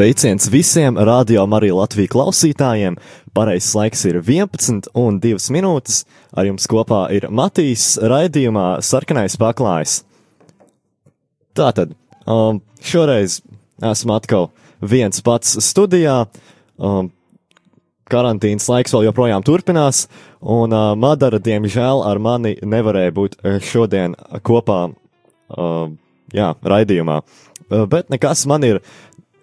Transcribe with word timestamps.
Sveiciens 0.00 0.48
visiem 0.48 0.96
radio 0.96 1.42
Marija 1.44 1.74
Latvijas 1.76 2.08
klausītājiem! 2.14 2.94
Pareizais 3.36 3.74
laiks 3.76 4.04
ir 4.08 4.16
11 4.24 4.86
un 4.96 5.18
2 5.20 5.50
minūtes. 5.52 5.98
Ar 6.32 6.46
jums 6.48 6.64
kopā 6.72 7.02
ir 7.12 7.26
Matīs 7.28 7.98
raidījumā 8.00 8.78
Sarkanais 8.80 9.36
paklājs. 9.36 9.98
Tātad, 11.52 11.92
um, 12.24 12.62
šoreiz 12.80 13.42
esmu 13.90 14.14
atkal 14.16 14.48
viens 14.80 15.20
pats 15.20 15.58
studijā. 15.68 16.16
Um, 16.80 17.12
karantīnas 18.08 18.70
laiks 18.72 18.96
vēl 18.96 19.10
joprojām 19.10 19.44
turpinās, 19.44 20.06
un 20.40 20.72
uh, 20.72 20.94
Madara, 20.96 21.42
diemžēl, 21.44 22.06
ar 22.08 22.24
mani 22.24 22.56
nevarēja 22.64 23.18
būt 23.20 23.36
šodien 23.68 24.16
kopā, 24.48 24.80
uh, 24.88 25.86
jā, 26.32 26.54
raidījumā. 26.64 27.20
Uh, 27.20 27.84
bet 27.84 28.08
nekas 28.10 28.46
man 28.50 28.64
ir 28.66 28.80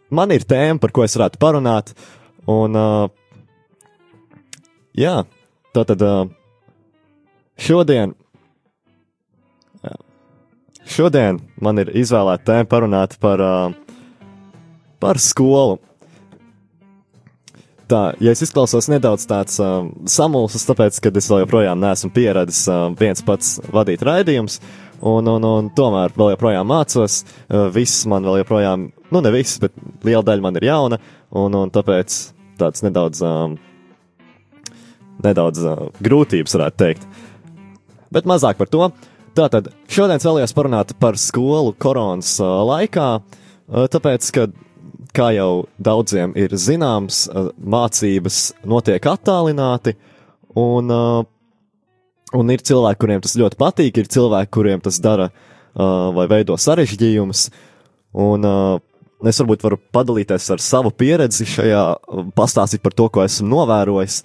man 0.10 0.32
ir 0.36 0.46
tēma, 0.48 0.80
par 0.82 0.94
ko 0.96 1.06
es 1.06 1.16
varētu 1.18 1.40
parunāt. 1.42 1.94
Un, 2.48 2.78
uh, 2.78 3.10
jā, 4.96 5.16
tā 5.76 5.84
tad 5.90 6.04
uh, 6.06 6.30
šodien, 7.60 8.14
jā, 9.84 9.98
šodien 10.98 11.42
man 11.60 11.84
ir 11.84 11.92
izvēlēta 11.92 12.54
tēma 12.54 12.72
parunāt 12.72 13.18
par, 13.24 13.44
uh, 13.44 14.08
par 15.04 15.20
skolu. 15.20 15.82
Tā, 17.88 18.12
ja 18.20 18.34
es 18.36 18.42
izklausos 18.44 18.90
nedaudz 18.92 19.24
tāds 19.30 19.62
uh, 19.64 19.86
samulsis, 20.12 20.66
tāpēc, 20.68 20.98
ka 21.00 21.12
es 21.16 21.30
vēl 21.32 21.46
joprojām 21.46 21.80
neesmu 21.80 22.12
pieradis 22.16 22.66
uh, 22.68 22.90
viens 23.00 23.24
pats 23.24 23.62
vadīt 23.72 24.04
raidījumus, 24.04 24.60
un, 25.00 25.30
un, 25.32 25.46
un 25.48 25.70
tomēr 25.76 26.12
vēl 26.18 26.34
joprojām 26.34 26.68
mācos, 26.68 27.22
uh, 27.24 27.70
viss 27.72 28.04
man 28.12 28.28
vēl 28.28 28.42
joprojām 28.42 28.90
nu, 29.12 29.22
ne 29.22 29.32
viss, 29.34 29.60
bet 29.62 29.76
liela 30.06 30.24
daļa 30.26 30.44
man 30.44 30.60
ir 30.60 30.68
jauna, 30.68 31.00
un, 31.36 31.56
un 31.56 31.72
tāpēc 31.74 32.18
tāds 32.60 32.84
nedaudz, 32.86 33.22
um, 33.26 33.58
nedaudz 35.24 35.64
uh, 35.64 35.86
grūtības, 36.04 36.58
varētu 36.58 36.82
teikt. 36.82 37.08
Bet 38.14 38.28
mazāk 38.30 38.60
par 38.60 38.72
to. 38.72 38.90
Tātad 39.38 39.70
šodien 39.92 40.22
vēlējos 40.22 40.56
parunāt 40.58 40.96
par 41.02 41.20
skolu 41.22 41.76
koronas 41.78 42.38
uh, 42.42 42.60
laikā, 42.66 43.10
uh, 43.22 43.88
tāpēc, 43.94 44.30
ka, 44.34 44.48
kā 45.16 45.32
jau 45.38 45.68
daudziem 45.78 46.34
ir 46.40 46.56
zināms, 46.58 47.26
uh, 47.30 47.52
mācības 47.62 48.42
notiek 48.66 49.10
attālināti, 49.12 49.94
un, 50.58 50.90
uh, 50.90 51.22
un 52.38 52.54
ir 52.54 52.66
cilvēki, 52.66 53.02
kuriem 53.04 53.24
tas 53.24 53.38
ļoti 53.38 53.62
patīk, 53.62 54.02
ir 54.02 54.12
cilvēki, 54.18 54.54
kuriem 54.58 54.84
tas 54.84 54.98
dara 55.04 55.30
uh, 55.30 56.10
vai 56.18 56.26
veido 56.32 56.58
sarežģījumus. 56.58 57.48
Un 58.18 58.48
uh, 58.48 58.82
es 59.26 59.40
varbūt 59.42 59.64
varu 59.66 59.80
padalīties 59.96 60.50
ar 60.54 60.62
savu 60.62 60.92
pieredzi 60.94 61.48
šajā, 61.50 61.84
pastāstīt 62.38 62.84
par 62.84 62.94
to, 62.98 63.08
ko 63.10 63.24
esmu 63.26 63.50
novērojis. 63.50 64.22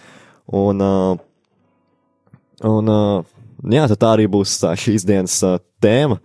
Un, 0.53 0.83
uh, 0.85 1.17
un 2.69 2.93
uh, 2.93 3.25
jā, 3.73 3.87
tā 3.95 4.13
arī 4.17 4.29
būs 4.31 4.59
tā 4.61 4.75
šīs 4.77 5.07
dienas 5.09 5.39
uh, 5.47 5.61
tēma. 5.83 6.19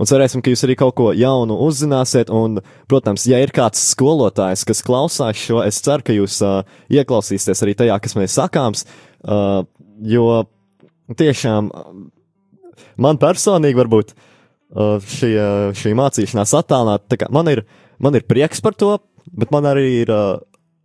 Un 0.00 0.08
cerēsim, 0.08 0.40
ka 0.40 0.52
jūs 0.52 0.62
arī 0.64 0.78
kaut 0.80 0.94
ko 0.96 1.10
jaunu 1.12 1.58
uzzināsiet. 1.66 2.30
Un, 2.32 2.62
protams, 2.88 3.26
ja 3.28 3.40
ir 3.42 3.52
kāds 3.52 3.82
skolotājs, 3.92 4.64
kas 4.68 4.80
klausās 4.86 5.36
šo, 5.36 5.60
es 5.66 5.82
ceru, 5.84 6.06
ka 6.06 6.16
jūs 6.16 6.38
uh, 6.46 6.62
ieklausīsieties 6.88 7.66
arī 7.66 7.76
tajā, 7.82 8.00
kas 8.00 8.16
ir 8.16 8.32
sakāms. 8.32 8.86
Uh, 9.20 9.66
jo 10.00 10.46
tiešām 11.20 11.68
man 12.96 13.20
personīgi 13.20 13.76
varbūt 13.76 14.14
uh, 14.14 14.96
šī, 15.04 15.34
šī 15.76 15.92
mācīšanās 15.98 16.56
attālināta, 16.62 17.28
man 17.34 17.52
ir 17.52 17.66
man 18.02 18.16
ir 18.18 18.26
prieks 18.28 18.62
par 18.64 18.76
to, 18.78 18.96
bet 19.30 19.52
man 19.54 19.68
arī 19.70 19.88
ir. 20.02 20.14
Uh, 20.14 20.38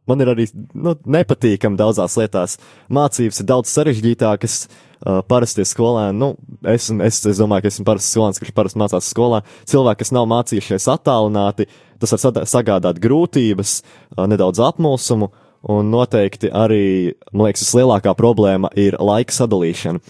Man 0.05 0.21
ir 0.21 0.29
arī 0.29 0.43
nu, 0.77 0.91
nepatīkami 1.09 1.79
daudzās 1.79 2.13
lietās. 2.19 2.59
Mācības 2.93 3.39
ir 3.41 3.47
daudz 3.49 3.71
sarežģītākas. 3.73 4.57
Uh, 5.05 5.19
parasti 5.27 5.61
skolēni, 5.67 6.15
nu, 6.17 6.27
es, 6.71 6.87
es, 6.89 7.17
es 7.27 7.39
domāju, 7.41 7.65
ka 7.65 7.69
esmu 7.69 7.83
parasts 7.85 8.13
skolēns, 8.13 8.39
kurš 8.41 8.53
parasti 8.55 8.79
mācās 8.79 9.09
skolā. 9.11 9.41
Cilvēki, 9.69 9.99
kas 10.01 10.11
nav 10.15 10.25
mācījušies 10.31 10.87
attālināti, 10.93 11.67
tas 12.01 12.15
var 12.15 12.39
sagādāt 12.49 13.01
grūtības, 13.03 13.73
uh, 13.81 14.23
nedaudz 14.31 14.61
apmulsumu, 14.65 15.29
un 15.69 15.91
noteikti 15.93 16.49
arī, 16.53 17.13
man 17.33 17.49
liekas, 17.49 17.67
vislielākā 17.67 18.15
problēma 18.17 18.71
ir 18.79 18.97
laika 19.01 19.35
sadalīšana. 19.35 20.01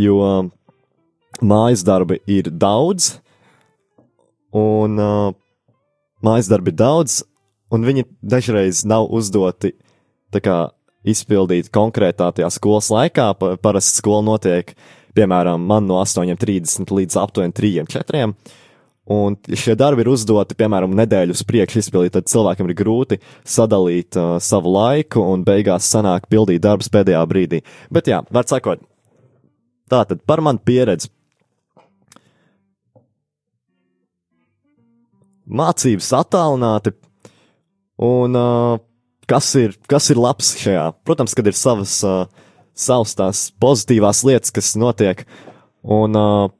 Jo 0.00 0.18
mājas 1.44 1.84
darbi 1.86 2.18
ir 2.30 2.50
daudz, 2.50 3.12
un 4.56 4.96
uh, 4.96 5.34
mājas 6.26 6.50
darbi 6.50 6.72
ir 6.74 6.78
daudz, 6.80 7.22
un 7.72 7.86
viņi 7.86 8.06
dažreiz 8.22 8.84
nav 8.88 9.08
uzdoti 9.14 9.74
kā, 10.36 10.58
izpildīt 11.06 11.70
konkrētā 11.74 12.28
tajā 12.34 12.50
skolas 12.52 12.90
laikā. 12.92 13.30
Parasti 13.62 14.02
skola 14.02 14.24
notiek, 14.26 14.74
piemēram, 15.16 15.62
man 15.62 15.86
no 15.88 16.00
8.30 16.02 16.92
līdz 16.92 17.18
aptuveni 17.22 17.56
3.4. 17.56 18.30
Un 19.06 19.36
šie 19.54 19.76
darbi 19.78 20.02
ir 20.02 20.10
uzdoti, 20.10 20.56
piemēram, 20.58 20.96
nedēļu 20.98 21.36
uz 21.36 21.44
priekšu 21.46 21.78
izpildīt, 21.78 22.16
tad 22.16 22.26
cilvēkam 22.30 22.66
ir 22.66 22.74
grūti 22.74 23.20
sadalīt 23.46 24.18
uh, 24.18 24.40
savu 24.42 24.72
laiku 24.74 25.22
un 25.22 25.44
beigās 25.46 25.86
sanāk 25.92 26.26
pildīt 26.32 26.64
darbus 26.64 26.90
pēdējā 26.90 27.20
brīdī. 27.30 27.60
Bet 27.94 28.10
jā, 28.10 28.24
var 28.34 28.48
sakot, 28.50 28.82
tā 29.86 30.02
tad 30.10 30.24
par 30.26 30.42
manu 30.42 30.58
pieredzi 30.58 31.12
mācības 35.46 36.10
attālināti. 36.18 36.92
Un 38.02 38.36
uh, 38.36 38.76
kas, 39.30 39.52
ir, 39.58 39.76
kas 39.88 40.10
ir 40.12 40.20
labs 40.20 40.54
šajā? 40.60 40.90
Protams, 41.06 41.34
kad 41.36 41.48
ir 41.48 41.56
savas, 41.56 41.98
uh, 42.06 42.26
savas 42.76 43.16
tās 43.16 43.46
pozitīvās 43.62 44.22
lietas, 44.26 44.52
kas 44.54 44.74
notiek. 44.78 45.24
Un, 45.86 46.18
uh, 46.18 46.50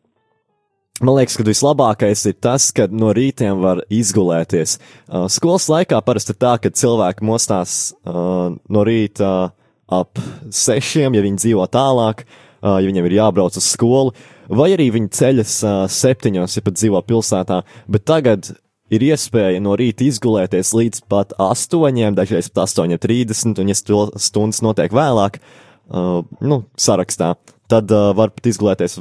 man 1.02 1.18
liekas, 1.18 1.36
ka 1.36 1.46
vislabākais 1.46 2.24
ir 2.30 2.38
tas, 2.40 2.70
ka 2.72 2.88
no 2.90 3.12
rītiem 3.16 3.60
var 3.62 3.84
izgulēties. 3.92 4.78
Uh, 5.06 5.26
skolas 5.32 5.68
laikā 5.72 6.00
parasti 6.06 6.34
ir 6.34 6.40
tā, 6.40 6.56
ka 6.62 6.72
cilvēki 6.72 7.26
mostās 7.26 7.94
uh, 8.06 8.54
no 8.54 8.86
rīta 8.86 9.30
uh, 9.50 9.54
ap 9.86 10.18
sešiem, 10.50 11.14
ja 11.14 11.22
viņi 11.22 11.42
dzīvo 11.44 11.66
tālāk, 11.70 12.24
uh, 12.26 12.78
ja 12.80 12.86
viņiem 12.88 13.06
ir 13.06 13.18
jābrauc 13.20 13.58
uz 13.58 13.68
skolu. 13.68 14.14
Vai 14.46 14.72
arī 14.74 14.88
viņi 14.94 15.10
ceļas 15.14 15.56
uh, 15.66 15.80
septiņos, 15.90 16.56
ja 16.58 16.64
pat 16.66 16.78
dzīvo 16.78 17.02
pilsētā, 17.06 17.60
bet 17.90 18.06
tagad 18.06 18.50
ir 18.92 19.04
iespēja 19.08 19.62
no 19.62 19.74
rīta 19.78 20.06
izgulēties 20.06 20.72
līdz 20.76 21.04
pat 21.10 21.34
8, 21.42 22.14
dažreiz 22.16 22.50
pat 22.52 22.70
8.30, 22.70 23.62
un, 23.62 23.72
ja 23.72 23.78
stundas 24.22 24.62
notiek 24.64 24.94
vēlāk, 24.94 25.40
uh, 25.40 26.20
nu, 26.40 26.60
sarakstā, 26.80 27.34
tad 27.70 27.90
uh, 27.94 28.12
var 28.16 28.34
pat 28.36 28.52
izgulēties 28.52 29.00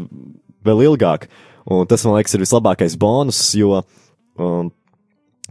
vēl 0.66 0.88
ilgāk. 0.90 1.30
Un 1.66 1.86
tas, 1.90 2.04
man 2.06 2.20
liekas, 2.20 2.36
ir 2.38 2.44
vislabākais 2.44 2.98
bonus, 3.02 3.40
jo, 3.58 3.80
um, 4.38 4.72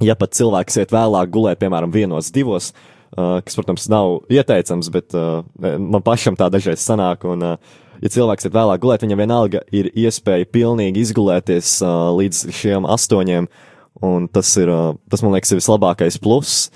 ja 0.02 0.14
pat 0.18 0.34
cilvēks 0.38 0.82
iet 0.82 0.94
vēlāk 0.94 1.30
gulēt, 1.34 1.58
piemēram, 1.62 1.94
vienos, 1.94 2.30
divos, 2.34 2.70
uh, 3.16 3.40
kas, 3.42 3.56
protams, 3.58 3.88
nav 3.90 4.20
ieteicams, 4.30 4.90
bet 4.94 5.14
uh, 5.18 5.42
man 5.58 6.04
pašam 6.06 6.38
tā 6.38 6.50
dažreiz 6.54 6.82
sanāk, 6.82 7.26
un, 7.26 7.42
uh, 7.54 7.82
ja 8.02 8.10
cilvēks 8.14 8.46
iet 8.46 8.54
vēlāk 8.54 8.82
gulēt, 8.82 9.06
viņam 9.06 9.22
vienalga 9.24 9.62
ir 9.74 9.90
iespēja 9.90 10.50
pilnīgi 10.54 11.02
izgulēties 11.02 11.76
uh, 11.82 12.10
līdz 12.14 12.44
šiem 12.54 12.86
astoņiem, 12.94 13.50
uh, 13.50 13.73
Un 14.02 14.26
tas 14.26 14.48
ir, 14.58 14.70
tas 15.10 15.22
man 15.22 15.36
liekas, 15.36 15.52
ir 15.54 15.60
vislabākais 15.60 16.18
pluss, 16.22 16.68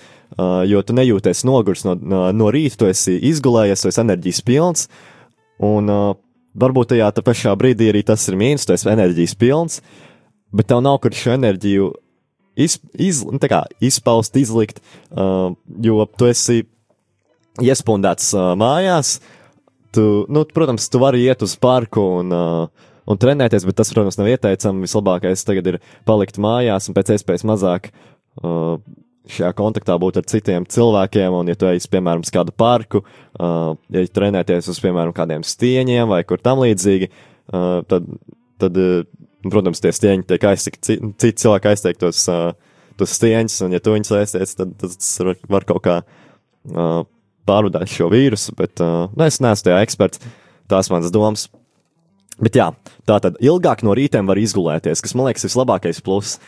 jo 0.70 0.82
tu 0.86 0.94
nejūties 0.94 1.42
nogurs 1.48 1.82
no, 1.86 1.96
no 2.30 2.50
rīta, 2.54 2.78
tu 2.78 2.90
esi 2.90 3.16
izgulējies, 3.32 3.82
tu 3.82 3.90
esi 3.90 4.02
enerģijas 4.04 4.42
pilns. 4.46 4.86
Un 5.58 5.90
varbūt 6.58 6.92
tajā 6.92 7.10
pašā 7.26 7.54
brīdī 7.58 7.90
arī 7.90 8.04
tas 8.06 8.28
ir 8.30 8.38
mīnus, 8.38 8.68
tu 8.68 8.76
esi 8.76 8.90
enerģijas 8.92 9.34
pilns, 9.38 9.80
bet 10.54 10.70
tev 10.70 10.84
nav 10.84 11.00
kur 11.02 11.16
šo 11.16 11.34
enerģiju 11.34 11.90
iz, 12.58 12.78
iz, 12.94 13.24
nu, 13.26 13.40
kā, 13.50 13.64
izpaust, 13.82 14.38
izlikt, 14.38 14.78
jo 15.10 16.06
tu 16.18 16.30
esi 16.30 16.62
iespundēts 17.62 18.30
mājās. 18.58 19.18
Tu, 19.94 20.04
nu, 20.30 20.44
protams, 20.54 20.86
tu 20.92 21.00
vari 21.00 21.24
iet 21.24 21.42
uz 21.42 21.54
parku 21.56 22.02
un 22.20 22.34
uh, 22.36 22.87
un 23.08 23.20
trenēties, 23.20 23.66
bet 23.68 23.78
tas, 23.80 23.90
protams, 23.94 24.18
nav 24.20 24.30
ieteicami. 24.30 24.84
Vislabākais 24.86 25.44
tagad 25.48 25.72
ir 25.72 25.80
palikt 26.08 26.40
mājās 26.42 26.88
un 26.90 26.96
pēc 26.96 27.14
iespējas 27.16 27.46
mazāk 27.48 27.90
uh, 27.90 28.76
šajā 29.28 29.52
kontaktā 29.58 29.96
būt 30.00 30.20
ar 30.20 30.28
citiem 30.28 30.66
cilvēkiem. 30.68 31.36
Un, 31.40 31.52
ja 31.52 31.58
tu 31.58 31.68
ej, 31.70 31.82
piemēram, 31.92 32.24
uz 32.24 32.32
kādu 32.34 32.54
parku, 32.56 33.02
uh, 33.04 33.74
ja 33.94 34.04
trenēties 34.18 34.70
uz, 34.72 34.80
piemēram, 34.84 35.14
kādiem 35.16 35.46
stieņiem 35.46 36.10
vai 36.12 36.22
kur 36.28 36.42
tam 36.42 36.62
līdzīgi, 36.64 37.10
uh, 37.10 37.80
tad, 37.88 38.08
tad 38.62 38.80
uh, 38.80 39.04
protams, 39.46 39.82
tie 39.84 39.92
stieņi 39.94 40.26
tiek 40.28 40.48
aizsegti, 40.52 40.98
citi 41.20 41.44
cilvēki 41.44 41.72
aizteikt 41.72 42.02
tos, 42.02 42.24
uh, 42.32 42.50
tos 42.98 43.14
stieņus, 43.18 43.60
un 43.66 43.76
ja 43.76 43.82
tu 43.82 43.94
viņus 43.94 44.16
aizteic, 44.18 44.56
tad 44.58 44.74
tas 44.82 45.14
var, 45.22 45.38
var 45.58 45.68
kaut 45.68 45.84
kā 45.84 46.00
uh, 46.02 47.06
pārvadāt 47.48 47.88
šo 47.92 48.10
vīrusu, 48.12 48.56
bet 48.58 48.82
uh, 48.84 49.06
nu, 49.14 49.24
es 49.28 49.40
neesmu 49.44 49.70
tajā 49.70 49.80
eksperts. 49.86 50.20
Tās 50.68 50.90
manas 50.92 51.12
domas. 51.14 51.46
Bet 52.38 52.54
jā, 52.58 52.70
tā 53.08 53.18
tad 53.22 53.38
ilgāk 53.42 53.82
no 53.86 53.96
rītiem 53.98 54.28
var 54.30 54.38
izgulēties, 54.38 55.02
kas 55.02 55.14
man 55.18 55.28
liekas 55.28 55.48
vislabākais 55.48 56.02
pluss. 56.06 56.38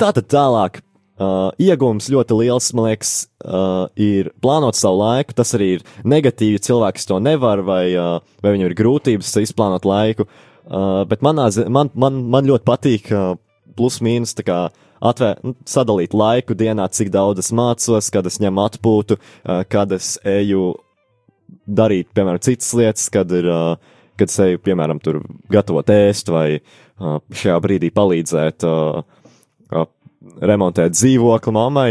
Tā 0.00 0.10
tad 0.16 0.28
tālāk 0.32 0.80
Uh, 1.14 1.52
iegūms 1.62 2.08
ļoti 2.10 2.34
liels, 2.40 2.72
man 2.74 2.88
liekas, 2.88 3.10
uh, 3.46 3.84
ir 3.94 4.32
plānot 4.42 4.74
savu 4.74 4.98
laiku. 4.98 5.36
Tas 5.38 5.54
arī 5.54 5.68
ir 5.76 5.84
negatīvi, 6.02 6.58
cilvēks 6.58 7.06
to 7.06 7.20
nevar, 7.22 7.62
vai, 7.62 7.84
uh, 7.94 8.16
vai 8.42 8.54
viņam 8.56 8.66
ir 8.66 8.74
grūtības 8.80 9.30
izplānot 9.44 9.86
laiku. 9.86 10.26
Uh, 10.66 11.04
bet 11.06 11.22
manā, 11.22 11.46
man, 11.70 11.92
man, 11.94 12.18
man 12.34 12.50
ļoti 12.50 12.66
patīk 12.66 13.12
uh, 13.14 13.36
plus 13.78 14.00
mīnus 14.02 14.34
atvēr, 14.34 15.38
nu, 15.46 15.54
sadalīt 15.68 16.18
laiku 16.18 16.58
dienā, 16.58 16.88
cik 16.90 17.14
daudz 17.14 17.44
es 17.44 17.52
mācos, 17.54 18.10
kad 18.10 18.26
es 18.26 18.40
ņemu 18.42 18.64
atpūtu, 18.64 19.20
uh, 19.20 19.62
kad 19.70 19.94
es 19.94 20.16
eju 20.26 20.72
darīt, 21.62 22.10
piemēram, 22.10 22.42
citas 22.42 22.74
lietas, 22.74 23.06
kad 23.14 23.30
ir. 23.38 23.52
Uh, 23.54 23.92
kad 24.18 24.30
es 24.30 24.40
eju, 24.42 24.60
piemēram, 24.64 25.00
tur 25.02 25.20
gatavot 25.52 25.90
ēst 25.92 26.30
vai 26.32 26.48
uh, 26.58 27.20
šajā 27.34 27.60
brīdī 27.64 27.90
palīdzēt 27.94 28.66
uh, 28.68 29.04
uh, 29.70 29.86
remontēt 30.40 30.96
dzīvokli 30.96 31.54
mammai. 31.54 31.88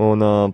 Un, 0.00 0.24
uh, 0.24 0.50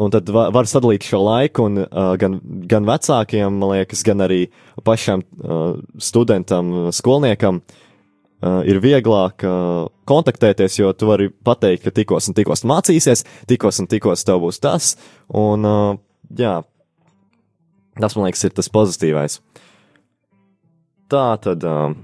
un 0.00 0.14
tad 0.14 0.30
var, 0.34 0.52
var 0.54 0.68
sadalīt 0.70 1.06
šo 1.08 1.22
laiku, 1.24 1.68
un 1.70 1.84
uh, 1.84 2.14
gan, 2.20 2.38
gan 2.70 2.88
vecākiem, 2.88 3.60
liekas, 3.72 4.04
gan 4.06 4.26
arī 4.26 4.42
pašam 4.86 5.24
uh, 5.24 5.78
studentam, 5.98 6.90
skolniekam. 6.94 7.62
Uh, 8.40 8.62
ir 8.64 8.78
vieglāk 8.80 9.42
uh, 9.44 9.90
kontaktēties, 10.08 10.78
jo 10.78 10.94
tu 10.96 11.10
vari 11.10 11.26
pateikt, 11.28 11.82
ka 11.84 11.92
tikos 11.92 12.30
un 12.30 12.36
tikos 12.38 12.64
mācīsies, 12.64 13.26
tikos 13.50 13.82
un 13.82 13.88
tikos 13.90 14.24
tev 14.24 14.40
būs 14.46 14.62
tas. 14.64 14.94
Un, 15.28 15.66
uh, 15.68 15.98
jā, 16.40 16.54
tas 18.02 18.16
man 18.16 18.28
liekas, 18.28 18.44
ir 18.46 18.54
tas 18.56 18.70
pozitīvais. 18.72 19.40
Tā 21.10 21.26
tad. 21.42 21.66
Uh, 21.66 21.98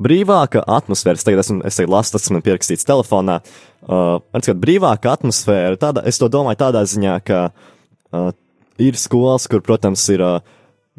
brīvāka 0.00 0.62
atmosfēra. 0.64 1.20
Es 1.20 1.26
tagad 1.26 1.42
esmu, 1.44 1.60
es 1.68 1.78
tagad 1.78 1.94
lasu, 1.94 2.14
tas 2.16 2.30
man 2.32 2.44
pierakstīts 2.44 2.88
telefonā. 2.88 3.40
Uh, 3.80 4.20
Atcīt, 4.36 4.60
brīvāka 4.60 5.14
atmosfēra, 5.16 5.76
tāda, 5.80 6.04
es 6.08 6.20
to 6.20 6.30
domāju 6.32 6.60
tādā 6.62 6.84
ziņā, 6.88 7.18
ka 7.26 7.42
uh, 7.50 8.30
ir 8.80 8.98
skolas, 9.00 9.48
kur, 9.50 9.64
protams, 9.66 10.06
ir. 10.14 10.24
Uh, 10.24 10.56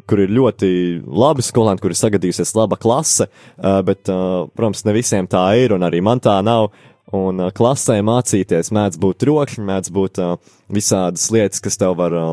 kur 0.08 0.18
ir 0.18 0.32
ļoti 0.34 0.68
labi 1.06 1.44
skolēni, 1.46 1.78
kur 1.78 1.92
ir 1.92 1.98
sagadījusies 1.98 2.54
laba 2.56 2.74
klase, 2.80 3.28
uh, 3.28 3.76
bet, 3.86 4.08
uh, 4.10 4.48
protams, 4.56 4.80
ne 4.88 4.94
visiem 4.96 5.28
tā 5.30 5.44
ir, 5.60 5.74
un 5.76 5.84
arī 5.86 6.00
man 6.02 6.18
tā 6.22 6.38
nav. 6.42 6.72
Un 7.12 7.42
uh, 7.44 7.50
klasē 7.52 7.98
mācīties 8.04 8.72
mēdz 8.72 8.96
būt 9.02 9.20
trokšņi, 9.20 9.66
mēdz 9.68 9.92
būt 9.92 10.20
uh, 10.22 10.36
visādas 10.72 11.26
lietas, 11.34 11.60
kas 11.60 11.76
tev 11.80 11.98
var 12.00 12.16
uh, 12.16 12.32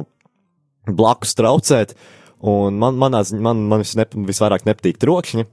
blakus 0.88 1.36
traucēt. 1.36 1.98
Un 2.40 2.80
man, 2.80 2.96
manā, 2.96 3.26
man, 3.36 3.66
man 3.68 3.84
vis 3.84 3.98
ne, 4.00 4.06
visvairāk 4.30 4.64
nepatīk 4.68 5.02
trokšņi. 5.02 5.44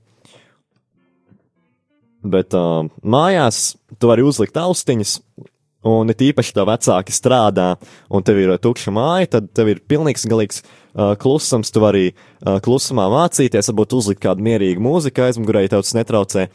Bet 2.27 2.55
uh, 2.55 2.87
mājās 3.03 3.75
tu 3.99 4.11
vari 4.11 4.23
uzlikt 4.27 4.59
austiņas, 4.59 5.19
un 5.87 6.11
it 6.11 6.23
īpaši 6.27 6.55
tā 6.57 6.65
vecāki 6.67 7.15
strādā, 7.15 7.73
un 8.11 8.25
tev 8.27 8.41
ir 8.43 8.55
tukša 8.63 8.95
māja, 8.95 9.33
tad 9.37 9.51
tev 9.55 9.71
ir 9.71 9.83
pilnīgs 9.91 10.27
galīgs 10.31 10.63
uh, 10.63 11.15
klusums. 11.19 11.75
Tu 11.75 11.83
vari 11.83 12.07
uh, 12.13 12.57
klusumā 12.63 13.09
mācīties, 13.13 13.71
varbūt 13.73 13.99
uzlikt 13.99 14.23
kādu 14.23 14.47
mierīgu 14.47 14.83
mūziku 14.83 15.27
aizmugurē, 15.27 15.67
ja 15.67 15.75
tev 15.75 15.87
tas 15.87 15.95
netraucē. 15.99 16.49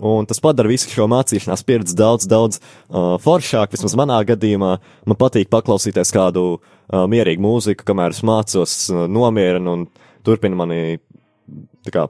Un 0.00 0.24
tas 0.24 0.40
padara 0.40 0.70
visu 0.70 0.88
šo 0.88 1.04
mācīšanās 1.12 1.64
pieredzi 1.68 1.96
daudz, 1.98 2.24
daudz 2.24 2.58
uh, 2.62 3.18
foršāku. 3.20 3.76
Vismaz 3.76 3.92
manā 4.00 4.22
gadījumā 4.24 4.70
man 4.80 5.18
patīk 5.20 5.50
paklausīties 5.52 6.14
kādu 6.16 6.44
uh, 6.56 7.02
mierīgu 7.12 7.44
mūziku, 7.44 7.84
kamēr 7.90 8.16
es 8.16 8.22
mācos, 8.24 8.76
uh, 8.88 9.04
nomierinu 9.04 9.76
un 9.76 9.84
turpina 10.24 10.56
mani 10.56 10.78
kā, 11.92 12.06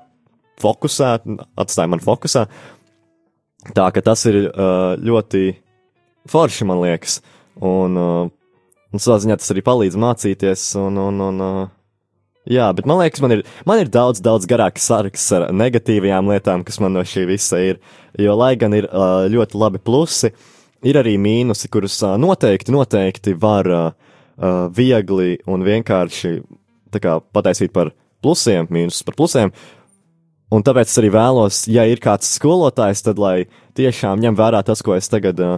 fokusēt, 0.62 1.26
atstāja 1.58 1.90
mani 1.90 2.06
fokusā. 2.06 2.46
Tā 3.75 3.88
ka 3.94 4.06
tas 4.06 4.23
ir 4.31 4.44
uh, 4.44 4.94
ļoti 5.02 5.49
forši, 6.31 6.70
man 6.70 6.85
liekas. 6.85 7.19
Un, 7.58 7.99
uh, 7.99 8.31
un 8.94 9.02
savā 9.02 9.19
ziņā 9.25 9.40
tas 9.43 9.50
arī 9.55 9.67
palīdz 9.67 9.99
mācīties. 9.99 10.69
Un, 10.78 11.02
un, 11.02 11.19
un, 11.32 11.43
uh, 11.43 11.67
jā, 12.49 12.69
bet 12.77 12.89
man 12.89 13.00
liekas, 13.03 13.23
man 13.25 13.37
ir, 13.37 13.44
man 13.69 13.83
ir 13.83 13.91
daudz, 13.93 14.23
daudz 14.25 14.49
garāks 14.50 14.87
saraksts 14.89 15.35
ar 15.37 15.49
negatīvajām 15.55 16.31
lietām, 16.33 16.65
kas 16.67 16.81
man 16.83 16.97
no 16.97 17.05
šī 17.06 17.27
visa 17.31 17.61
ir. 17.62 17.83
Jo, 18.19 18.37
lai 18.39 18.55
gan 18.61 18.75
ir 18.77 18.89
uh, 18.91 19.27
ļoti 19.33 19.61
labi 19.61 19.83
plusi, 19.83 20.33
ir 20.85 20.99
arī 21.00 21.17
mīnusi, 21.21 21.71
kurus 21.73 22.00
uh, 22.05 22.17
noteikti, 22.21 22.75
noteikti 22.75 23.37
var 23.41 23.71
uh, 23.71 23.85
uh, 23.93 24.65
viegli 24.75 25.39
un 25.49 25.65
vienkārši 25.67 26.41
kā, 27.00 27.21
pataisīt 27.33 27.73
par 27.73 27.94
plusiem, 28.23 28.69
mīnusus 28.71 29.06
par 29.06 29.17
plusiem. 29.19 29.53
Uh, 29.53 29.83
Un 30.53 30.61
tāpēc 30.61 30.91
es 30.91 30.99
arī 31.00 31.09
vēlos, 31.15 31.62
ja 31.73 31.87
ir 31.88 32.00
kāds 32.03 32.29
skolotājs, 32.37 33.00
tad 33.06 33.21
lai 33.21 33.47
tiešām 33.79 34.21
ņem 34.21 34.37
vērā 34.37 34.61
tas, 34.67 34.83
ko 34.85 34.93
es 34.99 35.09
tagad 35.09 35.38
uh, 35.41 35.55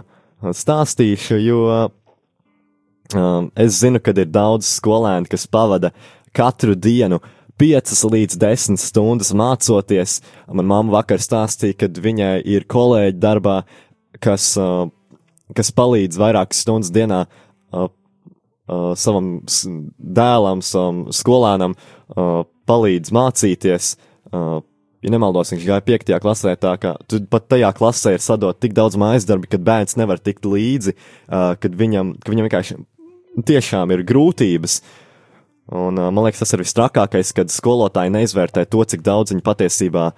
stāstīšu, 0.55 1.39
jo 1.43 1.57
uh, 1.67 1.89
es 3.59 3.81
zinu, 3.81 3.99
ka 3.99 4.13
ir 4.15 4.31
daudz 4.31 4.69
skolēni, 4.77 5.27
kas 5.27 5.49
pavada 5.51 5.91
katru 6.35 6.75
dienu 6.75 7.21
5 7.59 8.03
līdz 8.11 8.37
10 8.41 8.79
stundas 8.81 9.31
mācoties. 9.35 10.19
Man 10.51 10.67
mamma 10.67 10.97
vakar 10.97 11.23
stāstīja, 11.23 11.77
ka 11.79 11.89
viņai 11.89 12.39
ir 12.43 12.67
kolēģi 12.67 13.19
darbā, 13.23 13.61
kas, 14.23 14.51
uh, 14.59 14.89
kas 15.55 15.71
palīdz 15.75 16.19
vairākas 16.19 16.65
stundas 16.65 16.91
dienā 16.95 17.23
uh, 17.25 17.87
uh, 18.67 18.91
savam 18.99 19.37
dēlam, 19.97 20.63
savam 20.65 21.05
skolēnam, 21.15 21.75
uh, 21.75 22.43
palīdz 22.67 23.13
mācīties. 23.15 23.93
Uh, 24.31 24.59
ja 25.05 25.13
nemaldos, 25.13 25.53
viņš 25.53 25.67
gāja 25.67 25.85
piektajā 25.85 26.19
klasē, 26.23 26.55
tā 26.59 26.73
ka 26.81 26.95
tu 27.07 27.21
pat 27.29 27.47
tajā 27.53 27.69
klasē 27.77 28.15
ir 28.17 28.25
sadot 28.25 28.57
tik 28.59 28.75
daudz 28.75 28.97
mājas 28.99 29.27
darbi, 29.29 29.49
kad 29.51 29.63
bērns 29.65 29.95
nevar 30.01 30.19
tikt 30.19 30.47
līdzi, 30.49 30.95
uh, 30.95 31.53
kad 31.61 31.77
viņam, 31.77 32.15
ka 32.19 32.33
viņam 32.33 32.49
vienkārši 32.49 32.79
tiešām 33.45 33.95
ir 33.95 34.05
grūtības. 34.07 34.79
Un, 35.65 35.97
man 35.97 36.21
liekas, 36.27 36.43
tas 36.43 36.53
ir 36.53 36.61
visstrakākais, 36.61 37.31
kad 37.33 37.49
skolotāji 37.49 38.13
neizvērtē 38.13 38.67
to, 38.69 38.83
cik 38.85 39.01
daudz 39.05 39.33
viņi 39.33 39.41
patiesībā 39.45 40.11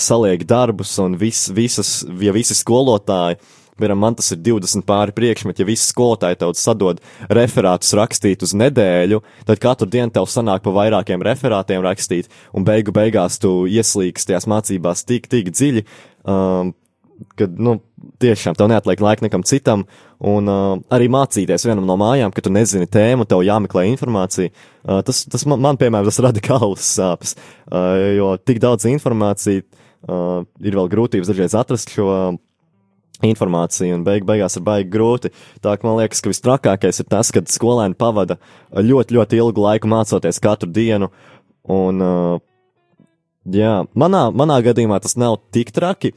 saliek 0.00 0.46
darbus, 0.48 0.94
un 1.02 1.18
vis, 1.20 1.50
visas, 1.52 1.98
ja 2.24 2.32
visi 2.32 2.56
skolotāji 2.56 3.36
Piemēram, 3.74 3.98
man 3.98 4.14
tas 4.14 4.30
ir 4.30 4.38
20 4.38 4.84
pāri 4.86 5.14
priekšmeti, 5.16 5.64
ja 5.64 5.66
visi 5.66 5.88
skolotāji 5.88 6.38
tev 6.38 6.52
sadod 6.58 7.00
referātus 7.26 7.90
rakstīt 7.98 8.44
uz 8.46 8.52
nedēļu, 8.54 9.18
tad 9.48 9.62
katru 9.62 9.88
dienu 9.90 10.14
tev 10.14 10.28
sanāk 10.30 10.62
pa 10.62 10.70
vairākiem 10.76 11.24
referātiem 11.26 11.82
rakstīt, 11.82 12.30
un 12.54 12.66
beigu 12.66 12.94
beigās 12.94 13.40
tu 13.42 13.64
ieslīgsti 13.66 14.30
tajās 14.30 14.46
mācībās 14.50 15.02
tik, 15.08 15.26
tik 15.32 15.50
dziļi, 15.50 15.82
um, 16.22 16.70
kad, 17.34 17.58
nu, 17.58 17.80
tiešām 18.22 18.56
tev 18.58 18.70
neatliek 18.70 19.02
laika 19.02 19.24
nekam 19.24 19.44
citam, 19.46 19.84
un 20.24 20.50
uh, 20.50 20.78
arī 20.94 21.10
mācīties 21.12 21.66
vienam 21.68 21.86
no 21.88 21.96
mājām, 22.00 22.32
ka 22.34 22.44
tu 22.44 22.52
nezini 22.54 22.88
tēmu, 22.90 23.26
tev 23.28 23.44
jāmeklē 23.46 23.86
informācija. 23.90 24.52
Uh, 24.84 25.00
tas, 25.06 25.24
tas 25.30 25.46
man, 25.50 25.62
man, 25.64 25.80
piemēram, 25.80 26.08
tas 26.08 26.22
rada 26.24 26.42
galvas 26.44 26.88
sāpes, 26.96 27.36
uh, 27.68 27.94
jo 28.16 28.32
tik 28.40 28.62
daudz 28.64 28.88
informācija, 28.90 29.64
uh, 30.08 30.42
ir 30.64 30.80
vēl 30.80 30.90
grūtības 30.96 31.30
dažreiz 31.32 31.56
atrast 31.58 31.94
šo. 31.94 32.10
Uh, 32.10 32.42
informāciju, 33.24 33.94
un 33.94 34.02
beig 34.04 34.24
beigās 34.26 34.58
ir 34.58 34.64
baigi 34.66 34.90
grūti. 34.92 35.30
Tā 35.64 35.76
ka 35.78 35.86
man 35.86 36.00
liekas, 36.00 36.20
ka 36.20 36.32
vistrakākais 36.32 36.98
ir 37.00 37.06
tas, 37.08 37.30
kad 37.32 37.48
skolēni 37.48 37.96
pavada 37.96 38.36
ļoti, 38.74 39.16
ļoti 39.16 39.38
ilgu 39.40 39.64
laiku 39.64 39.88
mācoties 39.88 40.42
katru 40.42 40.68
dienu. 40.74 41.08
Un, 41.70 42.02
uh, 42.04 42.42
jā, 43.48 43.84
manā, 43.96 44.26
manā 44.34 44.58
gadījumā 44.66 45.00
tas 45.04 45.16
nav 45.20 45.38
tik 45.54 45.72
traki, 45.74 46.12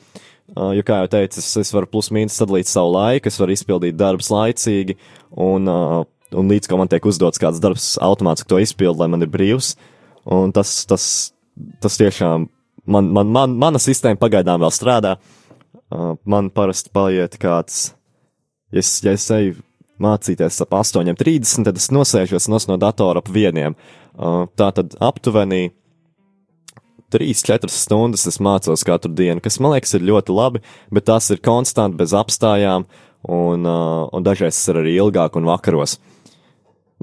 jo, 0.56 0.84
kā 0.88 1.02
jau 1.04 1.10
teicu, 1.16 1.42
es, 1.42 1.50
es 1.60 1.74
varu 1.76 1.90
plus-mínus 1.92 2.38
sadalīt 2.40 2.70
savu 2.72 2.94
laiku, 2.96 3.32
es 3.32 3.40
varu 3.42 3.56
izpildīt 3.56 3.98
darbus 4.00 4.30
laicīgi, 4.34 4.98
un, 5.32 5.68
uh, 5.72 6.04
un 6.38 6.54
līdz 6.54 6.70
ko 6.70 6.80
man 6.80 6.92
tiek 6.92 7.06
uzdots 7.10 7.42
kāds 7.42 7.60
darbs, 7.64 7.96
automātiski 8.04 8.52
to 8.52 8.62
izpildu, 8.64 9.02
lai 9.04 9.10
man 9.12 9.26
ir 9.26 9.32
brīvs. 9.34 9.76
Un 10.28 10.52
tas, 10.56 10.82
tas, 10.88 11.10
tas 11.84 12.00
tiešām, 12.00 12.48
man, 12.88 13.12
man, 13.16 13.32
man, 13.32 13.58
mana 13.60 13.80
sistēma 13.80 14.20
pagaidām 14.20 14.64
vēl 14.64 14.74
strādā. 14.76 15.18
Uh, 15.18 15.48
Uh, 15.88 16.18
man 16.28 16.50
parasti 16.52 16.92
paiet 16.92 17.38
kāds, 17.40 17.94
ja 18.76 18.82
es, 18.82 18.90
ja 19.06 19.14
es 19.16 19.24
eju 19.32 19.54
mācīties 20.04 20.60
ap 20.66 20.74
8.30, 20.76 21.64
tad 21.64 21.80
es 21.80 21.88
nosēžos 21.96 22.50
no 22.52 22.76
datora 22.76 23.22
ap 23.24 23.32
vieniem. 23.32 23.78
Uh, 24.12 24.50
tā 24.60 24.68
tad 24.76 24.98
aptuveni 25.00 25.70
3-4 27.14 27.72
stundas 27.72 28.28
es 28.28 28.40
mācos 28.44 28.84
katru 28.88 29.14
dienu, 29.16 29.40
kas 29.44 29.62
man 29.64 29.78
liekas 29.78 29.96
ir 29.96 30.06
ļoti 30.10 30.36
labi, 30.36 30.62
bet 30.92 31.08
tas 31.08 31.30
ir 31.32 31.40
konstanti 31.44 32.00
bez 32.02 32.12
apstājām, 32.18 32.84
un, 33.32 33.64
uh, 33.64 34.08
un 34.12 34.26
dažreiz 34.26 34.58
tas 34.58 34.74
ir 34.74 34.82
arī 34.84 34.98
ilgāk 35.00 35.38
un 35.40 35.48
vakaros. 35.48 35.98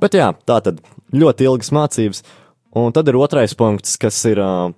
Bet 0.00 0.16
jā, 0.18 0.32
tā 0.44 0.58
tad 0.64 0.82
ļoti 1.14 1.46
ilgas 1.49 1.73
mācības, 1.73 2.25
un 2.76 2.92
tad 2.92 3.08
ir 3.08 3.16
otrais 3.16 3.54
punkts, 3.56 3.94
kas 4.02 4.18
ir 4.28 4.40
uh, 4.44 4.75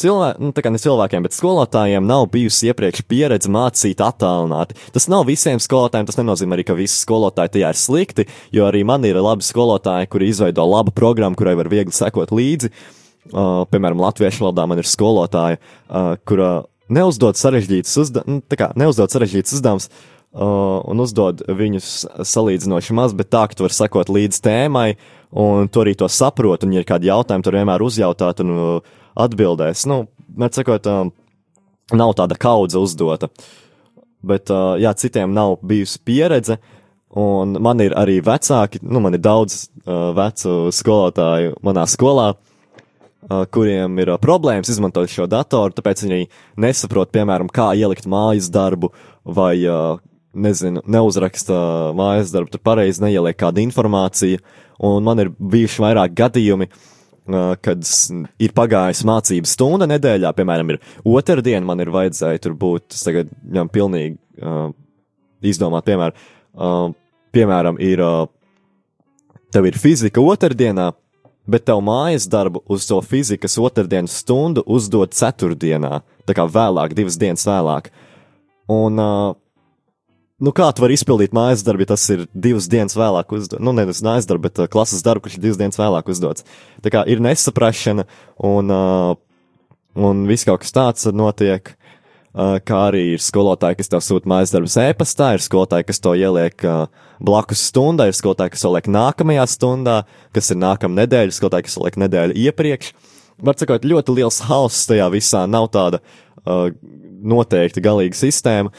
cilvēkiem, 0.00 0.46
nu, 0.46 0.54
tā 0.56 0.64
kā 0.64 0.72
ne 0.72 0.80
cilvēkiem, 0.80 1.26
bet 1.26 1.36
skolotājiem 1.36 2.08
nav 2.08 2.30
bijusi 2.32 2.70
iepriekš 2.70 3.04
pieredze 3.10 3.52
mācīt 3.52 4.00
attālināti. 4.00 4.78
Tas 4.94 5.10
nav 5.12 5.26
visiem 5.28 5.60
skolotājiem, 5.60 6.08
tas 6.08 6.16
nenozīmē 6.16 6.56
arī, 6.56 6.64
ka 6.70 6.78
visi 6.78 7.02
skolotāji 7.02 7.58
tajā 7.58 7.74
ir 7.74 7.82
slikti, 7.82 8.26
jo 8.56 8.64
arī 8.70 8.86
man 8.88 9.04
ir 9.04 9.20
labi 9.20 9.44
skolotāji, 9.44 10.08
kuri 10.08 10.30
izveido 10.32 10.64
labu 10.64 10.96
programmu, 10.96 11.36
kurai 11.36 11.58
var 11.60 11.68
viegli 11.68 11.92
sekot 11.92 12.32
līdzi. 12.32 12.72
Uh, 12.72 12.96
piemēram, 13.28 14.00
latviešu 14.00 14.46
valodā 14.46 14.66
man 14.68 14.80
ir 14.80 14.88
skolotāja, 14.88 15.60
uh, 15.60 16.14
kura 16.24 16.64
neuzdod 16.90 17.38
sarežģītus 17.38 17.98
uzdevumus, 18.02 18.42
nu, 18.48 18.58
kā 18.58 18.70
neuzdod 18.78 19.12
sarežģītus 19.12 19.58
uzdevumus, 19.58 19.88
uh, 19.90 20.80
un 20.90 21.04
uzdod 21.04 21.44
viņus 21.46 21.92
salīdzinoši 22.26 22.96
maz, 22.96 23.14
bet 23.16 23.30
tā, 23.32 23.44
ka 23.46 23.58
tu 23.58 23.66
vari 23.66 23.76
sekot 23.76 24.10
līdz 24.10 24.42
tēmai, 24.46 24.88
un 25.30 25.70
tu 25.70 25.84
arī 25.84 25.94
to 25.98 26.08
saproti, 26.10 26.66
un, 26.66 26.74
ja 26.74 26.82
ir 26.82 26.88
kādi 26.88 27.10
jautājumi, 27.10 27.46
tur 27.46 27.58
vienmēr 27.60 27.86
uzjautāt 27.86 28.42
un 28.44 28.56
uh, 28.56 28.98
atbildēs. 29.20 29.86
Nu, 29.90 30.04
mēs 30.40 30.58
sakot, 30.58 30.90
uh, 30.90 31.94
nav 31.94 32.14
tāda 32.18 32.38
kaudze 32.40 32.80
uzdota. 32.82 33.30
Bet, 34.20 34.50
uh, 34.52 34.74
jā, 34.80 34.92
citiem 34.98 35.32
nav 35.32 35.60
bijusi 35.64 36.00
pieredze, 36.04 36.58
un 37.16 37.56
man 37.62 37.80
ir 37.82 37.94
arī 37.98 38.18
vecāki, 38.22 38.82
nu, 38.82 39.00
man 39.02 39.16
ir 39.16 39.22
daudz 39.22 39.64
uh, 39.64 40.10
vecu 40.16 40.68
skolotāju 40.74 41.56
manā 41.66 41.86
skolā, 41.90 42.32
uh, 42.34 42.49
kuriem 43.54 43.98
ir 44.02 44.12
problēmas 44.22 44.70
izmantot 44.72 45.10
šo 45.12 45.28
datoru, 45.30 45.74
tāpēc 45.76 46.04
viņi 46.06 46.28
nesaprot, 46.60 47.12
piemēram, 47.14 47.50
kā 47.52 47.70
ielikt 47.78 48.08
mājas 48.10 48.50
darbu 48.52 48.92
vai, 49.24 49.54
nezinu, 50.34 50.82
neuzraksta 50.86 51.58
mājas 51.98 52.32
darbu, 52.34 52.52
tur 52.54 52.62
pareizi 52.66 53.02
neieliek 53.04 53.38
kādu 53.38 53.62
informāciju, 53.64 54.40
un 54.86 55.06
man 55.06 55.22
ir 55.22 55.30
bijuši 55.38 55.84
vairāk 55.84 56.16
gadījumi, 56.18 56.70
kad 57.62 57.86
ir 58.42 58.54
pagājusi 58.56 59.06
mācību 59.06 59.50
stunda 59.50 59.86
nedēļā, 59.90 60.32
piemēram, 60.34 60.72
ir 60.74 60.80
otrdiena, 61.06 61.62
man 61.66 61.82
ir 61.82 61.92
vajadzēja 61.94 62.42
tur 62.42 62.56
būt, 62.58 62.88
es 62.96 63.04
tagad 63.06 63.30
ņem 63.54 63.70
pilnīgi 63.70 64.16
uh, 64.42 64.72
izdomāt, 65.46 65.86
piemēram, 65.86 66.24
uh, 66.56 66.88
piemēram, 67.36 67.78
ir, 67.84 68.02
uh, 68.02 69.36
tev 69.54 69.68
ir 69.70 69.78
fizika 69.78 70.24
otrdienā, 70.24 70.90
bet 71.50 71.66
tev 71.68 71.82
mājas 71.84 72.28
darbu 72.30 72.62
uz 72.70 72.86
to 72.88 73.00
fizikas 73.02 73.58
otrdienas 73.60 74.20
stundu 74.22 74.64
uzdod 74.70 75.14
ceturtdienā, 75.16 76.00
tā 76.28 76.36
kā 76.36 76.46
vēlāk, 76.46 76.94
divas 76.96 77.18
dienas 77.20 77.46
vēlāk. 77.48 77.90
Un 78.70 79.02
uh, 79.02 79.32
nu, 80.40 80.52
kā 80.56 80.70
tu 80.74 80.84
vari 80.84 80.96
izpildīt 80.98 81.34
mājas 81.36 81.64
darbu, 81.66 81.84
ja 81.84 81.92
tas 81.92 82.06
ir 82.14 82.26
divas 82.34 82.68
dienas 82.70 82.96
vēlāk 82.98 83.34
uzdots? 83.34 83.62
Nu, 83.62 83.74
nevis 83.76 84.02
mājas 84.06 84.28
darbu, 84.30 84.46
bet 84.48 84.62
uh, 84.62 84.70
klases 84.70 85.04
darbu, 85.06 85.26
kurš 85.26 85.38
ir 85.38 85.44
divas 85.48 85.60
dienas 85.60 85.80
vēlāk 85.80 86.12
uzdots. 86.12 86.46
Tā 86.84 86.94
kā 86.94 87.04
ir 87.10 87.22
nesaprašana, 87.24 88.06
un, 88.46 88.70
uh, 88.74 89.18
un 89.98 90.24
viss 90.30 90.46
kaut 90.48 90.62
kas 90.64 90.76
tāds 90.76 91.10
notiek. 91.10 91.74
Kā 92.30 92.76
arī 92.86 93.16
ir 93.16 93.22
skolotāji, 93.22 93.80
kas 93.80 93.90
tev 93.90 94.02
sūta 94.06 94.30
mājas 94.30 94.52
darbus 94.54 94.76
e-pastā, 94.78 95.32
ir 95.34 95.42
skolotāji, 95.42 95.88
kas 95.88 95.98
to 95.98 96.12
ieliek 96.14 96.62
blakus 97.18 97.64
stundai, 97.72 98.06
ir 98.12 98.14
skolotāji, 98.14 98.52
kas 98.54 98.62
to 98.62 98.70
liek 98.70 98.86
nākamajā 98.86 99.46
stundā, 99.50 99.96
kas 100.36 100.52
ir 100.54 100.60
nākamā 100.62 101.02
nedēļa, 101.02 101.34
skolotāji, 101.34 101.66
kas 101.66 101.74
to 101.74 101.82
liek 101.82 101.98
nedēļu 101.98 102.38
iepriekš. 102.44 102.92
Var 103.42 103.58
sakot, 103.58 103.88
ļoti 103.88 104.14
liels 104.14 104.38
hauss 104.46 104.86
tajā 104.86 105.10
visā, 105.10 105.42
nav 105.50 105.72
tāda 105.74 105.98
uh, 106.04 106.70
noteikta 107.34 107.82
galīga 107.82 108.20
sistēma. 108.20 108.70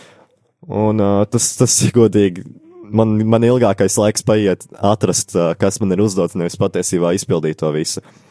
Un 0.71 1.03
uh, 1.03 1.19
tas, 1.27 1.51
tas 1.59 1.75
ir 1.83 1.91
godīgi. 1.97 2.47
Man, 2.91 3.17
man 3.27 3.43
ilgākais 3.43 3.99
laiks 3.99 4.23
paiet 4.23 4.63
atrast, 4.79 5.35
uh, 5.35 5.51
kas 5.59 5.81
man 5.83 5.91
ir 5.91 6.05
uzdots, 6.05 6.39
nevis 6.39 6.59
patiesībā 6.61 7.11
izpildīt 7.17 7.59
to 7.59 7.75
visu. 7.75 7.99
Uh, 7.99 8.30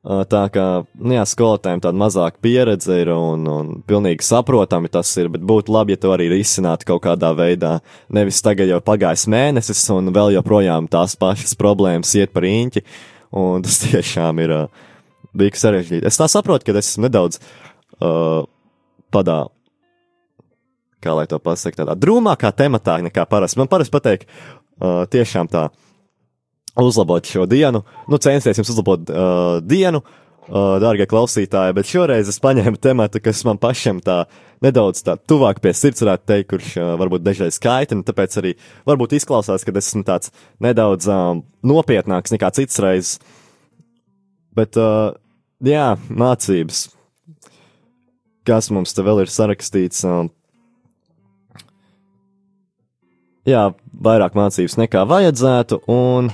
tā 0.00 0.42
kā, 0.48 0.66
nu 0.96 1.12
jā, 1.12 1.24
skolotājiem 1.28 1.82
tāda 1.84 2.00
mazāka 2.00 2.40
pieredze 2.40 2.96
ir 3.02 3.10
un, 3.12 3.44
un 3.44 3.72
pilnīgi 3.84 4.24
saprotami 4.24 4.88
tas 4.92 5.10
ir, 5.20 5.28
bet 5.28 5.44
būtu 5.44 5.74
labi, 5.74 5.92
ja 5.92 6.00
to 6.00 6.14
arī 6.14 6.30
risinātu 6.32 6.88
kaut 6.88 7.02
kādā 7.04 7.34
veidā. 7.36 7.78
Nevis 8.08 8.40
tagad 8.44 8.70
jau 8.70 8.80
pagājis 8.84 9.26
mēnesis 9.28 9.84
un 9.92 10.08
vēl 10.16 10.32
joprojām 10.38 10.88
tās 10.88 11.18
pašas 11.20 11.52
problēmas 11.58 12.14
iet 12.16 12.32
par 12.32 12.48
īņķi, 12.48 12.84
un 13.36 13.66
tas 13.66 13.80
tiešām 13.84 14.40
ir 14.40 14.56
uh, 14.56 14.84
bija 15.36 15.64
sarežģīti. 15.66 16.08
Es 16.08 16.20
tā 16.20 16.30
saprotu, 16.32 16.70
ka 16.70 16.78
es 16.78 16.94
esmu 16.94 17.08
nedaudz 17.08 17.40
uh, 18.00 18.48
padā 19.12 19.42
kā 21.00 21.14
lai 21.16 21.26
to 21.28 21.38
pasaktu, 21.40 21.80
tādā 21.82 21.96
drūmākā 21.96 22.50
tematā 22.56 22.98
nekā 23.06 23.24
parasti. 23.28 23.60
Man 23.60 23.70
parasti 23.72 23.94
patīk 23.94 24.26
uh, 24.28 25.04
tiešām 25.10 25.48
tā 25.52 25.68
uzlabot 26.86 27.26
šo 27.26 27.46
dienu, 27.50 27.84
nu 28.08 28.18
censties 28.22 28.60
jums 28.60 28.70
uzlabot 28.72 29.10
uh, 29.12 29.58
dienu, 29.64 30.02
uh, 30.02 30.76
dārgie 30.82 31.06
klausītāji, 31.10 31.76
bet 31.76 31.90
šoreiz 31.90 32.30
es 32.30 32.40
paņēmu 32.42 32.80
tematu, 32.82 33.22
kas 33.24 33.42
man 33.48 33.60
pašam 33.60 34.00
tā 34.04 34.22
nedaudz 34.64 35.02
tā 35.04 35.16
tuvāk 35.18 35.60
pie 35.64 35.72
sirds 35.76 36.04
varētu 36.04 36.28
teikt, 36.28 36.48
kurš 36.52 36.70
uh, 36.78 36.92
varbūt 37.00 37.24
dažreiz 37.24 37.60
kaitina, 37.62 38.04
tāpēc 38.06 38.38
arī 38.42 38.54
varbūt 38.88 39.16
izklausās, 39.18 39.64
ka 39.64 39.74
esmu 39.80 40.04
tāds 40.08 40.32
nedaudz 40.62 41.08
um, 41.10 41.44
nopietnāks 41.66 42.34
nekā 42.34 42.52
cits 42.56 42.80
reizes. 42.82 43.20
Bet, 44.56 44.76
uh, 44.80 45.14
jā, 45.64 45.94
mācības. 46.10 46.88
Kas 48.48 48.70
mums 48.72 48.92
te 48.96 49.04
vēl 49.06 49.22
ir 49.22 49.30
sarakstīts? 49.30 50.02
Um, 50.08 50.30
jā, 53.48 53.68
vairāk 53.92 54.36
mācības 54.38 54.76
nekā 54.80 55.04
vajadzētu, 55.08 55.82
un, 55.92 56.30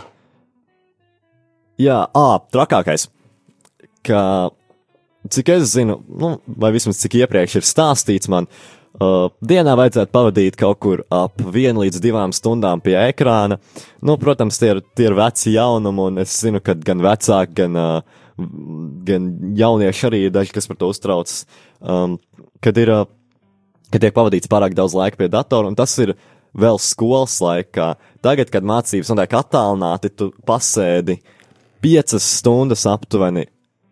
jā, 1.80 1.99
ā, 2.06 2.26
trakākais, 2.52 3.09
ka, 4.06 4.21
cik 5.33 5.52
es 5.56 5.73
zinu, 5.75 6.00
nu, 6.06 6.37
vai 6.47 6.73
vismaz 6.76 7.00
cik 7.02 7.18
iepriekš 7.23 7.59
ir 7.61 7.66
stāstīts 7.68 8.30
man, 8.33 8.49
uh, 9.00 9.26
dienā 9.45 9.76
vajadzētu 9.78 10.12
pavadīt 10.14 10.59
kaut 10.61 10.80
kur 10.83 11.02
ap 11.12 11.40
vienu 11.40 11.85
līdz 11.85 12.00
divām 12.02 12.35
stundām 12.37 12.83
pie 12.85 12.97
ekrāna. 13.09 13.59
Nu, 14.04 14.16
protams, 14.21 14.61
tie 14.61 14.75
ir, 14.75 14.83
tie 14.97 15.11
ir 15.11 15.18
veci 15.18 15.56
jaunumi, 15.56 16.11
un 16.11 16.23
es 16.25 16.37
zinu, 16.42 16.62
ka 16.64 16.76
gan 16.78 17.02
vecāki, 17.04 17.56
gan, 17.62 17.76
uh, 17.80 18.23
gan 19.09 19.28
jaunieši 19.56 20.09
arī 20.11 20.25
ir 20.26 20.35
daži, 20.35 20.54
kas 20.56 20.68
par 20.71 20.80
to 20.80 20.90
uztraucas, 20.92 21.45
um, 21.80 22.18
kad 22.64 22.78
ir, 22.80 22.92
uh, 22.92 23.06
kad 23.92 24.02
tiek 24.02 24.16
pavadīts 24.16 24.50
pārāk 24.50 24.76
daudz 24.76 24.97
laika 24.97 25.21
pie 25.21 25.30
datora, 25.33 25.71
un 25.71 25.78
tas 25.78 25.92
ir 26.02 26.16
vēl 26.56 26.80
skolas 26.80 27.37
laikā. 27.45 27.95
Tagad, 28.25 28.50
kad 28.52 28.66
mācības 28.66 29.12
notiek 29.12 29.35
attālināti, 29.38 30.12
tu 30.16 30.30
pasēdi 30.49 31.18
piecas 31.86 32.26
stundas 32.40 32.82
aptuveni. 32.90 33.46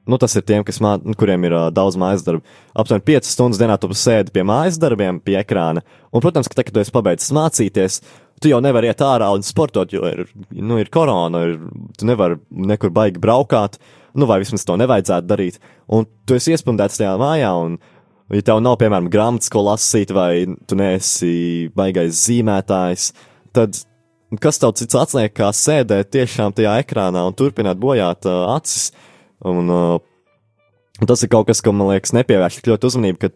Nu, 0.04 0.18
tas 0.20 0.34
ir 0.36 0.44
tiem, 0.44 0.64
mā, 0.84 0.98
nu, 1.00 1.14
kuriem 1.16 1.46
ir 1.48 1.54
uh, 1.56 1.68
daudz 1.72 1.96
mājas 2.00 2.26
darbu. 2.26 2.44
Aptuveni 2.76 3.06
5 3.06 3.30
stundas 3.30 3.60
dienā 3.60 3.78
tu 3.80 3.88
sēdi 3.96 4.34
pie 4.34 4.42
mājas 4.44 4.76
darbiem, 4.82 5.20
pie 5.24 5.38
ekrāna. 5.40 5.80
Un, 6.10 6.20
protams, 6.20 6.50
ka, 6.50 6.58
te, 6.58 6.66
kad 6.66 6.76
tu 6.76 6.82
esi 6.82 6.92
pabeidzis 6.92 7.32
mācīties, 7.32 8.02
tu 8.42 8.52
jau 8.52 8.60
nevari 8.60 8.90
iet 8.90 9.00
ārā 9.06 9.30
un 9.32 9.46
sportot, 9.46 9.94
jo 9.94 10.04
ir, 10.10 10.26
nu, 10.52 10.76
ir 10.82 10.92
korona, 10.92 11.46
ir, 11.48 11.56
tu 11.96 12.10
nevari 12.10 12.36
nekur 12.74 12.92
baigi 12.92 13.22
braukāt, 13.22 13.80
nu, 14.12 14.28
vai 14.28 14.42
vismaz 14.42 14.66
to 14.68 14.76
nevajadzētu 14.82 15.30
darīt. 15.30 15.56
Un 15.88 16.04
tu 16.28 16.36
esi 16.36 16.52
iespundēts 16.52 17.00
tajā 17.00 17.16
mājā, 17.20 17.56
un 17.64 17.80
Ja 18.32 18.40
tev 18.40 18.62
nav, 18.64 18.78
piemēram, 18.80 19.10
grāmatas, 19.12 19.50
ko 19.52 19.60
lasīt, 19.66 20.08
vai 20.16 20.46
tu 20.64 20.78
neesi 20.80 21.68
baigais 21.76 22.22
zīmētājs, 22.24 23.10
tad 23.52 23.76
kas 24.40 24.60
tev 24.62 24.74
cits 24.78 24.96
atliek, 24.98 25.32
kā 25.34 25.50
sēdēt 25.54 26.12
tiešām 26.14 26.54
tajā 26.56 26.78
ekrānā 26.84 27.24
un 27.28 27.36
turpināt 27.36 27.80
bojāt 27.80 28.28
uh, 28.30 28.54
acis? 28.54 28.92
Un, 29.44 29.68
uh, 29.68 31.04
tas 31.08 31.24
ir 31.24 31.32
kaut 31.32 31.48
kas, 31.50 31.60
ko 31.64 31.74
man 31.74 31.92
liekas, 31.92 32.14
nepievērš 32.16 32.60
tik 32.60 32.70
ļoti 32.72 32.90
uzmanību, 32.90 33.20
ka 33.20 33.32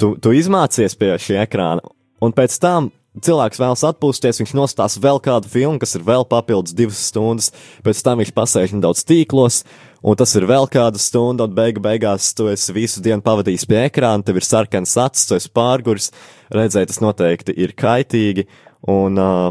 tu, 0.00 0.14
tu 0.22 0.32
izmācies 0.36 0.96
pie 0.98 1.12
šī 1.20 1.42
ekrāna, 1.42 1.84
un 2.24 2.34
pēc 2.36 2.56
tam 2.62 2.90
cilvēks 3.18 3.58
vēlas 3.58 3.82
atpūsties, 3.88 4.38
viņš 4.42 4.52
nostās 4.54 4.96
vēl 5.02 5.18
kādu 5.22 5.50
filmu, 5.50 5.80
kas 5.82 5.96
ir 5.98 6.04
vēl 6.06 6.24
papildus 6.30 6.74
divas 6.76 7.00
stundas, 7.10 7.50
pēc 7.84 8.02
tam 8.06 8.22
viņš 8.22 8.32
pasēž 8.36 8.74
nedaudz 8.76 9.02
tīklos, 9.08 9.64
un 10.06 10.18
tas 10.18 10.34
ir 10.38 10.46
vēl 10.48 10.68
kāda 10.70 11.00
stunda, 11.02 11.48
un 11.48 11.56
beigu 11.56 11.82
beigās 11.82 12.30
tu 12.38 12.46
esi 12.52 12.74
visu 12.76 13.02
dienu 13.02 13.24
pavadījis 13.26 13.66
pie 13.68 13.82
ekrāna, 13.88 14.24
tev 14.24 14.38
ir 14.38 14.46
sarkans 14.46 14.94
acis, 15.02 15.26
tu 15.26 15.36
esi 15.38 15.50
pārguris, 15.56 16.12
redzēji, 16.54 16.92
tas 16.92 17.02
noteikti 17.02 17.56
ir 17.58 17.74
kaitīgi, 17.78 18.46
un, 18.94 19.18
uh, 19.18 19.50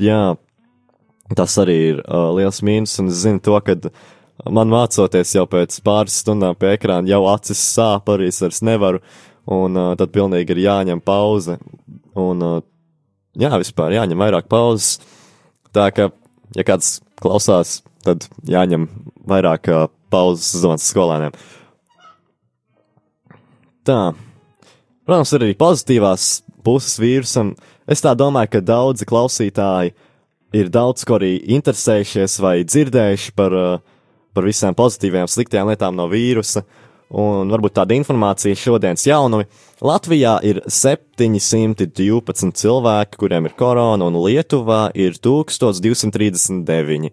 jā, 0.00 0.34
tas 1.36 1.56
arī 1.62 1.76
ir 1.92 2.02
uh, 2.04 2.30
liels 2.36 2.60
mīnus, 2.66 2.96
un 3.02 3.10
es 3.12 3.22
zinu 3.24 3.42
to, 3.44 3.56
ka 3.64 3.76
man 4.50 4.72
mācoties 4.72 5.34
jau 5.36 5.46
pēc 5.50 5.78
pāris 5.86 6.20
stundām 6.22 6.58
pie 6.58 6.74
ekrāna, 6.74 7.08
jau 7.10 7.22
acis 7.32 7.62
sāp, 7.74 8.10
arī 8.12 8.28
es 8.32 8.42
vairs 8.42 8.62
nevaru, 8.66 9.02
un 9.50 9.80
uh, 9.80 9.94
tad 10.00 10.12
pilnīgi 10.14 10.56
ir 10.56 10.64
jāņem 10.66 11.02
pauze, 11.04 11.58
un, 12.18 12.44
uh, 12.44 12.60
jā, 13.38 13.52
vispār 13.60 13.96
jāņem 13.96 14.26
vairāk 14.26 14.50
pauzes, 14.52 14.98
tā 15.74 15.90
ka, 15.94 16.10
ja 16.56 16.66
kāds 16.66 16.98
klausās, 17.22 17.82
tad 18.04 18.28
jāņem 18.48 18.88
vairāk 19.28 19.70
uh, 19.72 19.86
pauzes 20.12 20.54
zonas 20.62 20.86
skolēniem. 20.90 21.34
Tā. 23.84 24.14
Protams, 25.04 25.32
ir 25.36 25.42
arī 25.44 25.54
pozitīvās 25.60 26.28
puses 26.64 26.96
vīrusam. 27.02 27.52
Es 27.84 28.00
tā 28.00 28.14
domāju, 28.16 28.48
ka 28.54 28.60
daudzi 28.64 29.04
klausītāji 29.08 29.92
ir 30.54 30.70
daudz 30.72 31.04
ko 31.04 31.18
arī 31.18 31.34
interesējušies 31.56 32.38
vai 32.40 32.56
dzirdējuši 32.64 33.34
par, 33.36 33.52
uh, 33.52 33.78
par 34.34 34.48
visām 34.48 34.76
pozitīvajām, 34.78 35.28
sliktajām 35.28 35.68
lietām 35.72 35.96
no 35.98 36.08
vīrusa. 36.08 36.64
Un 37.14 37.50
varbūt 37.52 37.76
tāda 37.76 37.94
informācija 37.94 38.56
šodienas 38.58 39.04
jaunumi. 39.06 39.44
Latvijā 39.84 40.38
ir 40.48 40.62
712 40.66 42.54
cilvēki, 42.58 43.18
kuriem 43.20 43.44
ir 43.46 43.54
korona, 43.58 44.08
un 44.08 44.16
Lietuvā 44.24 44.88
ir 44.98 45.12
1239. 45.22 47.12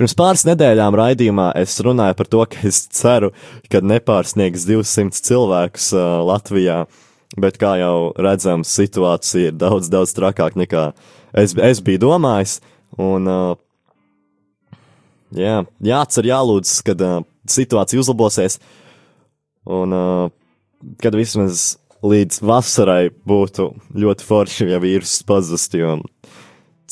Pirms 0.00 0.16
pāris 0.18 0.46
nedēļām 0.48 0.96
raidījumā 0.98 1.50
es 1.60 1.76
runāju 1.84 2.16
par 2.18 2.32
to, 2.32 2.42
ka 2.50 2.64
es 2.66 2.88
ceru, 2.96 3.30
ka 3.70 3.84
nepārsniegs 3.84 4.66
200 4.66 5.20
cilvēkus 5.28 5.92
uh, 5.94 6.24
Latvijā, 6.26 6.86
bet 7.34 7.58
kā 7.60 7.76
jau 7.80 8.12
redzams, 8.20 8.70
situācija 8.78 9.50
ir 9.50 9.58
daudz, 9.58 9.90
daudz 9.92 10.14
trakāka 10.16 10.60
nekā 10.62 10.88
es, 11.36 11.54
es 11.54 11.82
biju 11.84 12.04
domājis. 12.06 12.58
Un, 13.02 13.26
uh, 13.28 14.78
jā, 15.36 15.60
jācer, 15.84 16.30
jālūdz, 16.30 16.76
kad 16.86 17.02
uh, 17.04 17.20
situācija 17.50 18.00
uzlabosies. 18.00 18.60
Un, 19.66 19.92
uh, 19.92 20.30
kad 21.02 21.16
vismaz 21.18 21.74
līdz 22.06 22.40
vasarai 22.46 23.10
būtu 23.26 23.70
ļoti 23.96 24.26
forši, 24.26 24.68
ja 24.70 24.80
vīruss 24.82 25.24
pazustu, 25.26 25.80
jo 25.80 25.94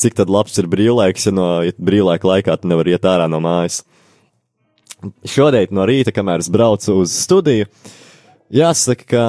cik 0.01 0.17
tad 0.17 0.31
labs 0.31 0.57
ir 0.59 0.67
brīvlaiks, 0.71 1.29
ja 1.29 1.35
no 1.35 1.49
ja 1.63 1.75
brīvlaika 1.77 2.27
laikā 2.27 2.57
tu 2.59 2.71
nevar 2.71 2.89
iet 2.91 3.05
ārā 3.07 3.29
no 3.31 3.39
mājas. 3.43 3.83
Šodien 5.27 5.71
no 5.75 5.85
rīta, 5.87 6.11
kamēr 6.15 6.41
es 6.43 6.49
braucu 6.51 6.97
uz 7.03 7.13
studiju, 7.13 7.67
jāsaka, 8.53 9.05
ka 9.07 9.25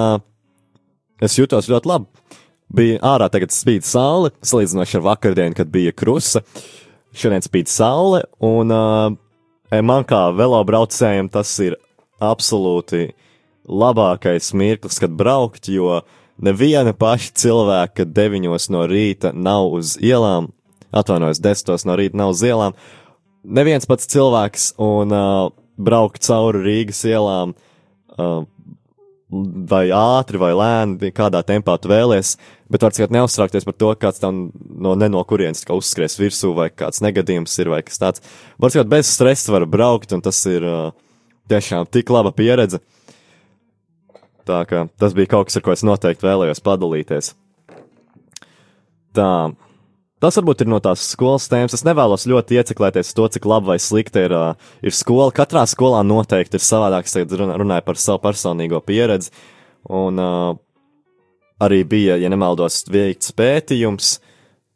es 1.22 1.36
jutos 1.38 1.70
ļoti 1.70 1.90
labi. 1.90 2.32
Bija 2.76 2.98
ārā 3.14 3.28
tagad 3.30 3.54
spīd 3.54 3.86
saule, 3.86 4.32
salīdzinoši 4.42 4.98
ar 4.98 5.04
vakardienu, 5.06 5.54
kad 5.56 5.70
bija 5.70 5.94
krusa. 5.94 6.42
Šodien 7.16 7.44
spīd 7.44 7.70
saule, 7.70 8.24
un 8.42 8.74
uh, 8.74 9.14
man 9.86 10.06
kā 10.08 10.26
velobraucējiem 10.36 11.30
tas 11.32 11.52
ir 11.62 11.78
absolūti 12.22 13.12
labākais 13.66 14.52
mirklis, 14.54 14.98
kad 15.02 15.14
braukt, 15.14 15.70
jo 15.70 16.02
neviena 16.42 16.92
paša 16.96 17.32
cilvēka 17.38 18.06
deviņos 18.10 18.68
no 18.74 18.84
rīta 18.90 19.32
nav 19.32 19.70
uz 19.78 19.94
ielām, 20.02 20.50
atvainojos, 20.96 21.40
desmitos 21.42 21.86
no 21.88 21.96
rīta 21.98 22.18
nav 22.18 22.34
uz 22.34 22.42
ielām. 22.46 22.76
Neviens 23.46 23.86
pats 23.86 24.10
cilvēks 24.10 24.72
un 24.82 25.14
uh, 25.14 25.54
braukt 25.78 26.24
cauri 26.26 26.62
Rīgas 26.64 27.04
ielām, 27.06 27.54
uh, 28.18 28.42
vai 29.70 29.86
ātri, 29.94 30.40
vai 30.40 30.52
lēni, 30.56 31.10
kādā 31.14 31.42
tempā 31.46 31.76
tu 31.80 31.90
vēlies, 31.90 32.34
bet 32.72 32.84
var 32.84 32.94
tikai 32.94 33.08
neuztraukties 33.16 33.66
par 33.68 33.76
to, 33.78 33.92
kāds 34.00 34.22
tam 34.22 34.46
no 34.54 34.94
ne 34.98 35.08
no 35.12 35.22
kurienes 35.28 35.64
kā 35.66 35.76
uzskries 35.76 36.18
virsū, 36.20 36.52
vai 36.56 36.68
kāds 36.70 37.02
negadījums 37.04 37.56
ir, 37.62 37.72
vai 37.72 37.82
kas 37.86 38.02
tāds. 38.02 38.24
Var 38.62 38.74
tikai 38.74 38.86
bez 38.96 39.10
stresa 39.12 39.54
var 39.54 39.66
braukt, 39.70 40.14
un 40.16 40.24
tas 40.24 40.40
ir 40.50 40.66
uh, 40.66 40.94
tiešām 41.50 41.88
tik 41.90 42.10
laba 42.14 42.34
pieredze. 42.36 42.82
Tā 44.46 44.62
kā 44.70 44.86
tas 45.00 45.14
bija 45.16 45.34
kaut 45.34 45.48
kas, 45.48 45.58
ar 45.58 45.66
ko 45.66 45.74
es 45.74 45.84
noteikti 45.86 46.26
vēlējos 46.26 46.62
padalīties. 46.62 47.32
Tā. 49.16 49.30
Tas 50.26 50.38
varbūt 50.40 50.64
ir 50.64 50.70
no 50.70 50.80
tās 50.82 51.04
skolas 51.12 51.46
tēmas. 51.50 51.76
Es 51.76 51.84
nevēlos 51.86 52.26
ļoti 52.26 52.58
ieciklēties 52.58 53.14
to, 53.14 53.28
cik 53.30 53.46
labi 53.46 53.70
vai 53.70 53.78
slikti 53.82 54.26
ir, 54.26 54.34
uh, 54.34 54.70
ir 54.82 54.94
skola. 54.96 55.30
Katrā 55.34 55.62
skolā 55.70 56.02
noteikti 56.02 56.58
ir 56.58 56.66
savādāk. 56.66 57.06
Es 57.06 57.36
runāju 57.38 57.86
par 57.86 58.00
savu 58.02 58.24
personīgo 58.26 58.82
pieredzi. 58.82 59.30
Un 59.86 60.18
uh, 60.18 60.52
arī 61.62 61.84
bija, 61.86 62.18
ja 62.18 62.30
nemaldos, 62.32 62.82
veikts 62.90 63.30
pētījums 63.38 64.16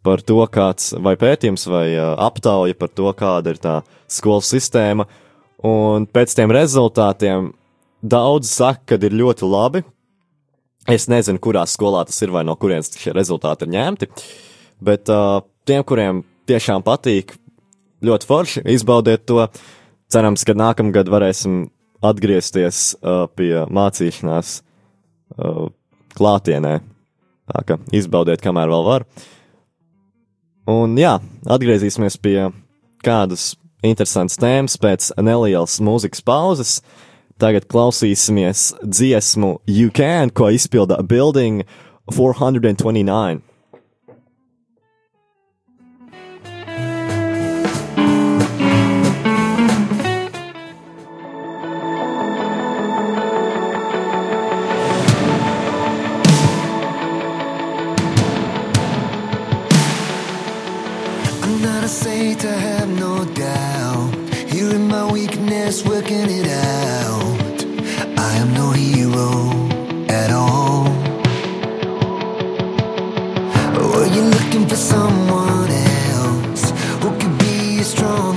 par 0.06 0.22
to, 0.22 0.38
kāds 0.48 0.94
vai 1.02 1.16
pētījums 1.18 1.66
vai 1.68 1.88
uh, 1.96 2.14
aptauja 2.22 2.78
par 2.78 2.94
to, 2.94 3.10
kāda 3.18 3.56
ir 3.56 3.58
tā 3.60 3.80
skolas 4.06 4.54
sistēma. 4.54 5.10
Un 5.66 6.06
pēc 6.08 6.38
tiem 6.38 6.54
rezultātiem 6.54 7.50
Daudz 8.00 8.48
saka, 8.48 8.96
ka 8.96 8.98
ir 9.04 9.12
ļoti 9.12 9.44
labi. 9.44 9.82
Es 10.88 11.04
nezinu, 11.12 11.40
kurā 11.42 11.66
skolā 11.68 12.06
tas 12.08 12.16
ir 12.24 12.32
vai 12.32 12.46
no 12.48 12.54
kurienes 12.56 12.88
šie 12.96 13.12
rezultāti 13.12 13.66
ir 13.66 13.74
ņemti. 13.74 14.08
Bet 14.84 15.10
uh, 15.12 15.42
tiem, 15.68 15.84
kuriem 15.86 16.22
tiešām 16.48 16.84
patīk, 16.86 17.34
ļoti 18.04 18.28
forši 18.28 18.64
izbaudiet 18.74 19.26
to. 19.28 19.44
Cerams, 20.10 20.42
ka 20.42 20.56
nākamgad 20.58 21.10
varēsim 21.12 21.68
atgriezties 22.02 22.96
uh, 22.98 23.26
pie 23.36 23.52
mācīšanās 23.70 24.56
uh, 24.60 25.68
klātienē. 26.16 26.80
Tā 27.50 27.62
kā 27.66 27.76
izbaudiet, 27.94 28.42
kamēr 28.42 28.70
vēl 28.72 28.86
var. 28.86 29.06
Un 30.70 30.96
jā, 30.98 31.16
atgriezīsimies 31.50 32.18
pie 32.22 32.50
kādas 33.04 33.54
interesantas 33.86 34.38
tēmas 34.40 34.76
pēc 34.80 35.10
nelielas 35.20 35.78
mūzikas 35.82 36.24
pauzes. 36.26 36.80
Tagad 37.40 37.64
klausīsimies 37.72 38.74
dziesmu 38.84 39.54
You 39.70 39.92
Can, 39.96 40.30
ko 40.30 40.50
izpilda 40.52 41.00
Building 41.02 41.64
429. 42.12 43.40
I 66.12 66.16
am 68.42 68.52
no 68.52 68.72
hero 68.72 69.30
at 70.08 70.32
all. 70.32 70.84
Were 73.76 74.06
you 74.06 74.22
looking 74.22 74.66
for 74.66 74.74
someone 74.74 75.70
else 75.70 76.72
who 77.00 77.16
could 77.16 77.38
be 77.38 77.84
strong? 77.84 78.29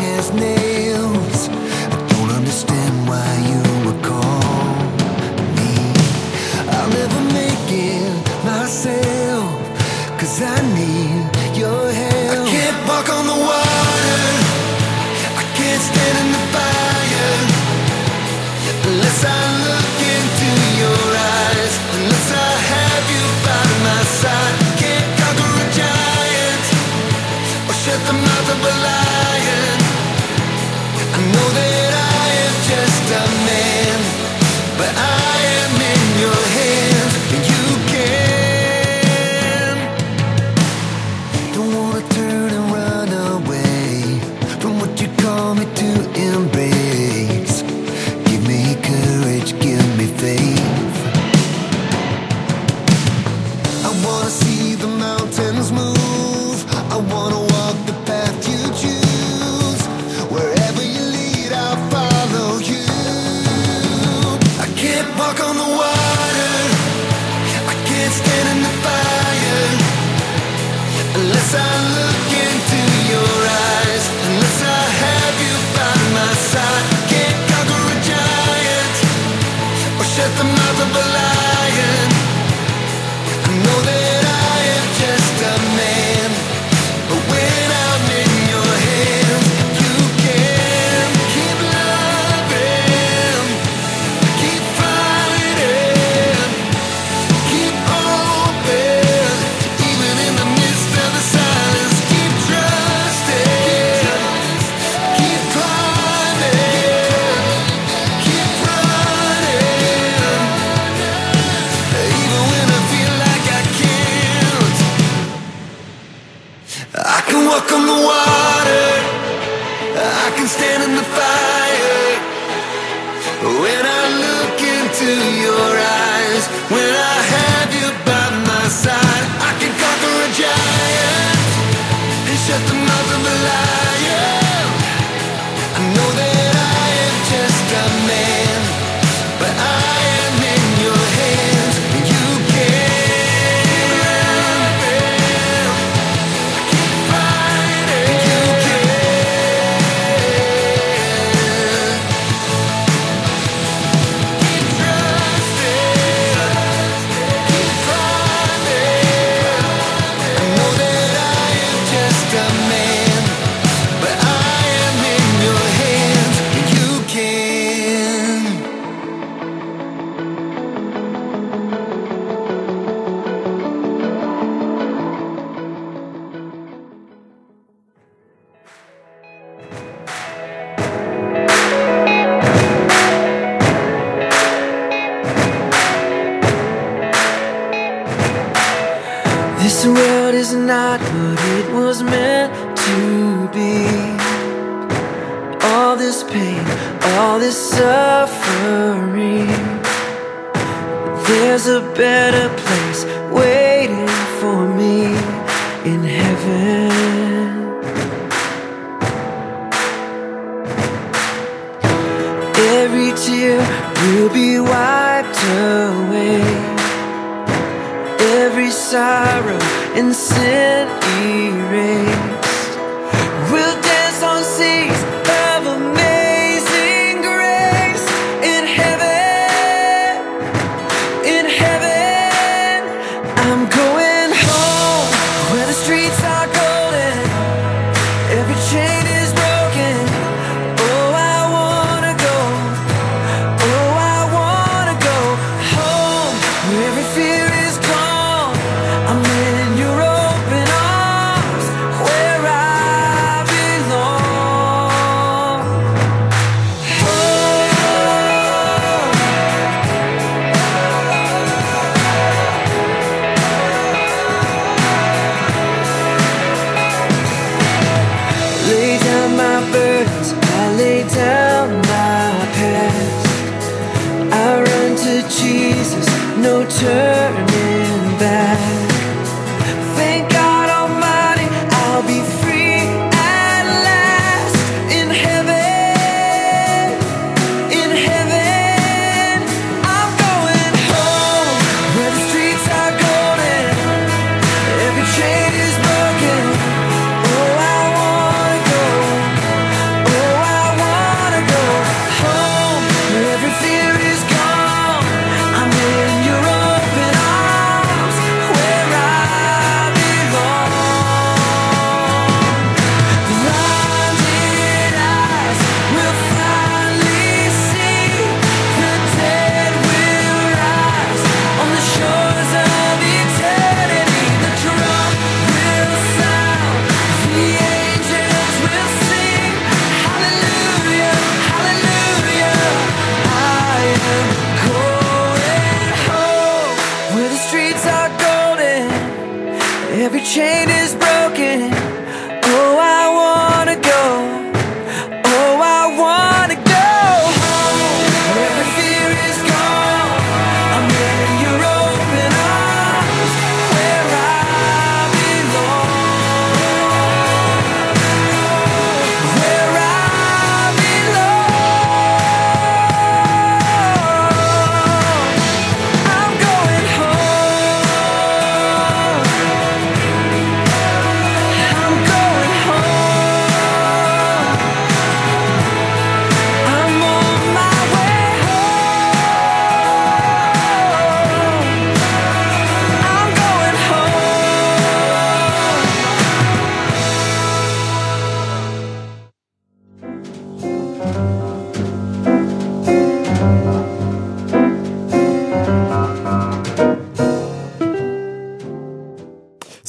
wanna 54.04 54.28
assim. 54.28 54.44
see 54.44 54.53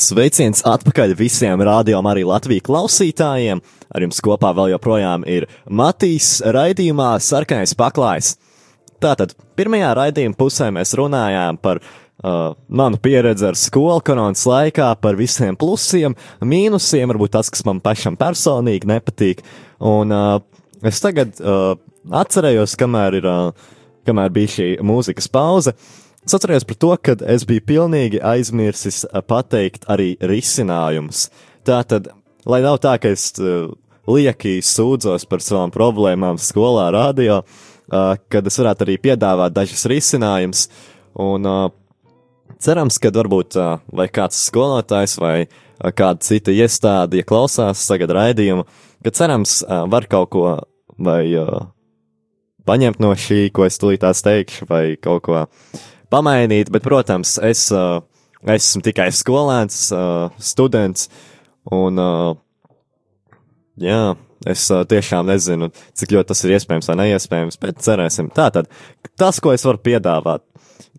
Sveiciens 0.04 0.60
atpakaļ 0.68 1.14
visiem 1.16 1.62
rādījumam, 1.64 2.10
arī 2.10 2.24
Latvijas 2.28 2.64
klausītājiem. 2.66 3.62
Ar 3.94 4.04
jums 4.04 4.20
kopā 4.24 4.50
vēl 4.56 4.74
joprojām 4.74 5.22
ir 5.30 5.46
Matīs 5.64 6.42
raidījumā 6.44 7.14
Sarkanais 7.24 7.72
paklājs. 7.78 8.34
Tātad 9.00 9.32
pirmajā 9.56 9.94
raidījuma 9.96 10.36
pusē 10.36 10.68
mēs 10.74 10.92
runājām 10.98 11.56
par 11.62 11.80
uh, 11.80 12.52
manu 12.68 13.00
pieredzi 13.00 13.48
ar 13.48 13.56
skolu 13.56 14.02
koronas 14.04 14.44
laikā, 14.48 14.90
par 15.00 15.16
visiem 15.16 15.56
plusiem, 15.56 16.16
mīnusiem, 16.44 17.08
varbūt 17.14 17.36
tas, 17.38 17.52
kas 17.54 17.64
man 17.64 17.80
pašam 17.84 18.18
personīgi 18.20 18.90
nepatīk. 18.90 19.40
Un 19.80 20.12
uh, 20.12 20.36
es 20.84 21.00
tagad 21.04 21.40
uh, 21.40 21.78
atcerējos, 22.24 22.76
kamēr, 22.80 23.22
ir, 23.22 23.30
uh, 23.30 23.92
kamēr 24.04 24.36
bija 24.36 24.56
šī 24.58 24.70
mūzikas 24.84 25.32
pauze. 25.32 25.78
Es 26.24 26.32
atceros 26.32 26.64
par 26.64 26.76
to, 26.80 26.90
ka 27.04 27.14
es 27.28 27.42
biju 27.44 27.60
pilnīgi 27.68 28.20
aizmirsis 28.24 29.02
uh, 29.04 29.20
pateikt 29.20 29.82
arī 29.92 30.14
risinājumus. 30.24 31.26
Tātad, 31.68 32.08
lai 32.48 32.62
nav 32.64 32.78
tā, 32.80 32.94
ka 32.96 33.12
es 33.12 33.26
uh, 33.42 33.68
lieki 34.08 34.54
sūdzos 34.64 35.28
par 35.28 35.44
savām 35.44 35.74
problēmām 35.74 36.40
skolā, 36.40 36.88
radio, 36.96 37.42
uh, 37.44 38.14
kad 38.32 38.48
es 38.48 38.56
varētu 38.56 38.86
arī 38.86 38.96
piedāvāt 39.04 39.52
dažus 39.52 39.84
risinājumus. 39.92 40.64
Un 41.20 41.44
uh, 41.44 41.68
cerams, 42.56 42.96
ka 42.96 43.12
varbūt 43.12 43.60
vai 43.92 44.08
kāds 44.08 44.40
skolotājs 44.48 45.20
vai 45.20 45.36
kāda 45.92 46.24
cita 46.24 46.56
iestāde, 46.56 47.20
ja 47.20 47.28
klausās 47.28 47.84
tagad 47.84 48.16
raidījumu, 48.16 48.64
ka 49.04 49.12
cerams 49.12 49.60
var 49.92 50.08
kaut 50.08 50.30
ko 50.32 50.44
vai 50.96 51.24
paņemt 52.64 53.02
no 53.02 53.12
šī, 53.12 53.50
ko 53.52 53.66
es 53.68 53.76
tulītās 53.82 54.24
teikšu, 54.24 54.68
vai 54.70 54.84
kaut 54.96 55.26
ko 55.26 55.42
pamainīt, 56.12 56.72
bet, 56.74 56.84
protams, 56.84 57.36
es, 57.44 57.66
uh, 57.74 58.00
esmu 58.44 58.84
tikai 58.84 59.08
skolēns, 59.14 59.88
uh, 59.94 60.30
students, 60.42 61.08
un, 61.72 62.00
uh, 62.00 62.34
jā, 63.80 64.14
es 64.50 64.66
uh, 64.72 64.84
tiešām 64.88 65.28
nezinu, 65.30 65.70
cik 65.96 66.16
ļoti 66.16 66.32
tas 66.32 66.44
ir 66.44 66.56
iespējams 66.58 66.90
vai 66.90 66.98
neiespējams, 67.02 67.60
bet 67.62 67.80
cerēsim. 67.84 68.28
Tātad, 68.34 68.68
tas, 69.20 69.40
ko 69.40 69.54
es 69.54 69.64
varu 69.64 69.80
piedāvāt, 69.84 70.44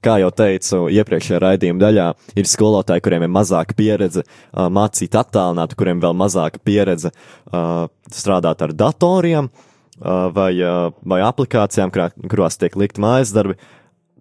kā 0.05 0.17
jau 0.21 0.31
teicu 0.33 0.85
iepriekšējā 0.93 1.41
raidījuma 1.41 1.81
daļā, 1.81 2.07
ir 2.37 2.49
skolotāji, 2.49 3.03
kuriem 3.05 3.25
ir 3.27 3.31
mazāka 3.33 3.77
pieredze 3.77 4.25
uh, 4.25 4.67
mācīt 4.73 5.15
attālināt, 5.17 5.77
kuriem 5.77 6.01
vēl 6.03 6.17
mazāka 6.17 6.61
pieredze 6.65 7.13
uh, 7.13 7.87
strādāt 8.13 8.61
ar 8.65 8.75
datoriem 8.75 9.49
uh, 9.49 10.27
vai, 10.35 10.51
uh, 10.61 10.91
vai 11.05 11.21
aplikācijām, 11.25 11.93
kurā, 11.93 12.11
kurās 12.31 12.59
tiek 12.61 12.77
likt 12.79 13.01
mājas 13.01 13.33
darbi. 13.35 13.59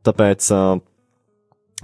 Tāpēc, 0.04 0.50
uh, 0.52 0.78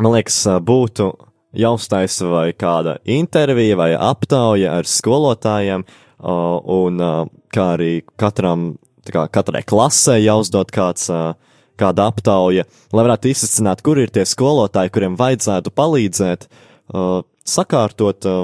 man 0.00 0.14
liekas, 0.16 0.42
būtu 0.66 1.10
jāuztaisa 1.56 2.28
vai 2.30 2.46
kāda 2.54 2.98
intervija 3.08 3.78
vai 3.78 3.90
aptauja 3.96 4.76
ar 4.78 4.88
skolotājiem, 4.88 5.84
uh, 5.84 6.58
un 6.62 7.00
uh, 7.02 7.24
kā 7.54 7.72
arī 7.76 7.92
katram, 8.20 8.74
kā 9.10 9.26
katrai 9.32 9.64
klasē 9.66 10.18
jāuzdod 10.20 10.70
kāds, 10.74 11.08
uh, 11.12 11.34
kāda 11.80 12.10
aptauja, 12.10 12.66
lai 12.92 13.04
varētu 13.06 13.32
izsacināt, 13.32 13.82
kur 13.84 14.00
ir 14.00 14.12
tie 14.14 14.26
skolotāji, 14.28 14.92
kuriem 14.94 15.18
vajadzētu 15.20 15.72
palīdzēt 15.74 16.46
uh, 16.46 17.20
sakārtot 17.46 18.28
uh, 18.28 18.40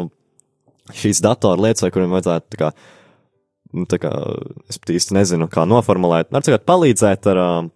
šīs 0.96 1.22
datoru 1.24 1.66
lietas, 1.66 1.84
vai 1.84 1.92
kuriem 1.94 2.14
vajadzētu 2.14 2.54
tā 2.54 2.60
kā, 2.62 2.72
nu, 3.76 3.86
tā 3.90 4.00
kā, 4.02 4.12
es 4.70 4.80
pat 4.80 4.94
īsti 4.96 5.18
nezinu, 5.18 5.50
kā 5.52 5.66
noformulēt, 5.68 6.32
ar 6.32 6.46
cikāt 6.46 6.66
palīdzēt 6.68 7.30
ar, 7.34 7.42
uh, 7.42 7.72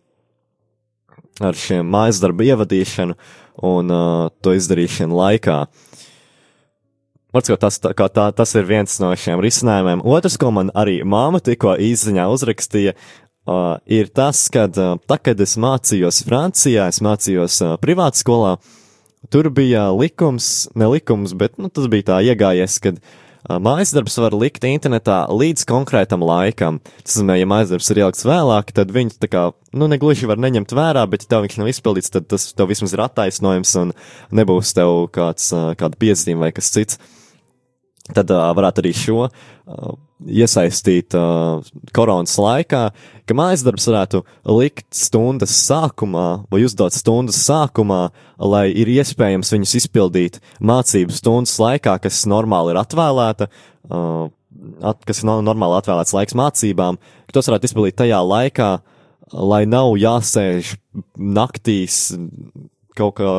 ar 1.41 1.57
šiem 1.57 1.89
mājas 1.91 2.21
darbu 2.23 2.47
ievadīšanu 2.51 3.17
un 3.67 3.93
uh, 3.93 4.29
to 4.45 4.55
izdarīšanu 4.57 5.17
laikā. 5.17 5.63
Varbūt 7.31 7.63
tas, 7.63 7.79
tā, 7.79 7.93
tā, 7.95 8.27
tas 8.35 8.53
ir 8.59 8.67
viens 8.67 8.97
no 9.03 9.13
šiem 9.15 9.43
risinājumiem. 9.43 10.03
Otrs, 10.03 10.39
ko 10.41 10.51
man 10.55 10.73
arī 10.75 11.01
māma 11.07 11.39
tikko 11.45 11.77
īsiņā 11.79 12.27
uzrakstīja, 12.33 12.97
uh, 12.97 13.79
ir 13.87 14.11
tas, 14.11 14.43
ka 14.53 14.67
uh, 14.67 14.99
tā, 15.07 15.21
kad 15.31 15.41
es 15.41 15.55
mācījos 15.61 16.25
Francijā, 16.27 16.89
es 16.91 16.99
mācījos 17.05 17.61
uh, 17.67 17.75
privātskolā, 17.83 18.57
tur 19.31 19.51
bija 19.55 19.89
likums, 19.95 20.69
ne 20.75 20.91
likums, 20.91 21.37
bet 21.39 21.61
nu, 21.61 21.71
tas 21.71 21.87
bija 21.93 22.09
tā 22.15 22.23
iegājies, 22.33 22.81
kad 22.83 22.99
uh, 22.99 23.30
mājas 23.49 23.95
darbs 23.97 24.19
var 24.21 24.35
likt 24.37 24.65
internetā 24.69 25.23
līdz 25.33 25.65
konkrētam 25.69 26.25
laikam. 26.27 26.81
Tas 27.05 27.17
nozīmē, 27.17 27.39
ja 27.41 27.49
mājas 27.49 27.73
darbs 27.73 27.91
ir 27.93 28.03
ielikts 28.03 28.27
vēlāk, 28.29 28.75
tad 28.77 28.93
viņš 28.95 29.17
tā 29.23 29.31
kā, 29.33 29.47
nu, 29.73 29.89
negluži 29.91 30.29
var 30.31 30.41
neņemt 30.43 30.75
vērā, 30.77 31.07
bet 31.11 31.25
ja 31.25 31.35
tev 31.35 31.47
viņš 31.47 31.57
nav 31.61 31.71
izpildīts, 31.73 32.13
tad 32.13 32.29
tas 32.31 32.51
tev 32.57 32.71
vismaz 32.71 32.95
ir 32.97 33.05
attaisnojums 33.07 33.73
un 33.81 33.95
nebūs 34.37 34.75
tev 34.77 35.07
kāds, 35.15 35.51
kāda 35.81 36.01
piezīme 36.01 36.45
vai 36.45 36.53
kas 36.57 36.71
cits. 36.75 37.01
Tad 38.11 38.31
uh, 38.35 38.51
varētu 38.57 38.83
arī 38.83 38.95
šo 38.97 39.27
uh, 39.29 39.91
iesaistīt 40.27 41.15
uh, 41.17 41.65
koronas 41.97 42.37
laikā, 42.41 42.83
ka 43.25 43.37
mājas 43.37 43.65
darbs 43.65 43.87
varētu 43.89 44.23
likt 44.59 44.89
stundas 44.97 45.55
sākumā 45.69 46.27
vai 46.53 46.65
uzdot 46.67 46.95
stundas 46.97 47.39
sākumā, 47.47 48.03
lai 48.39 48.67
ir 48.71 48.91
iespējams 48.93 49.53
viņus 49.55 49.77
izpildīt 49.83 50.41
mācību 50.61 51.15
stundas 51.15 51.57
laikā, 51.63 51.97
kas 52.05 52.25
normāli 52.31 52.75
ir 52.75 52.81
atvēlēta, 52.83 53.49
at, 54.83 55.05
kas 55.09 55.23
ir 55.23 55.31
no, 55.31 55.39
normāli 55.47 55.79
atvēlēts 55.79 56.15
laiks 56.17 56.37
mācībām, 56.39 57.01
ka 57.29 57.37
tos 57.37 57.49
varētu 57.51 57.71
izpildīt 57.71 57.99
tajā 58.01 58.21
laikā, 58.27 58.71
lai 59.31 59.63
nav 59.69 59.95
jāsēž 60.01 60.75
naktīs 61.17 62.11
kaut 62.99 63.17
kā 63.21 63.33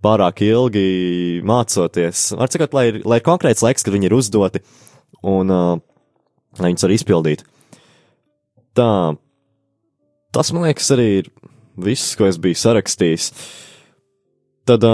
pārāk 0.00 0.40
ilgi 0.46 1.42
mācoties. 1.46 2.30
Var 2.40 2.52
sakot, 2.52 2.74
lai 2.76 2.86
ir, 2.88 3.02
lai 3.04 3.20
ir 3.20 3.26
konkrēts 3.26 3.62
laiks, 3.64 3.84
kad 3.84 3.94
viņi 3.94 4.08
ir 4.08 4.16
uzdoti 4.16 4.62
un 5.28 5.52
uh, 5.52 5.76
lai 6.60 6.72
viņus 6.72 6.86
var 6.86 6.94
izpildīt. 6.94 7.44
Tā, 8.78 8.90
tas 10.34 10.52
man 10.54 10.68
liekas 10.68 10.92
arī 10.94 11.08
ir 11.20 11.30
viss, 11.80 12.14
ko 12.18 12.28
es 12.28 12.38
biju 12.40 12.58
sarakstījis. 12.60 13.30
Tad 14.68 14.84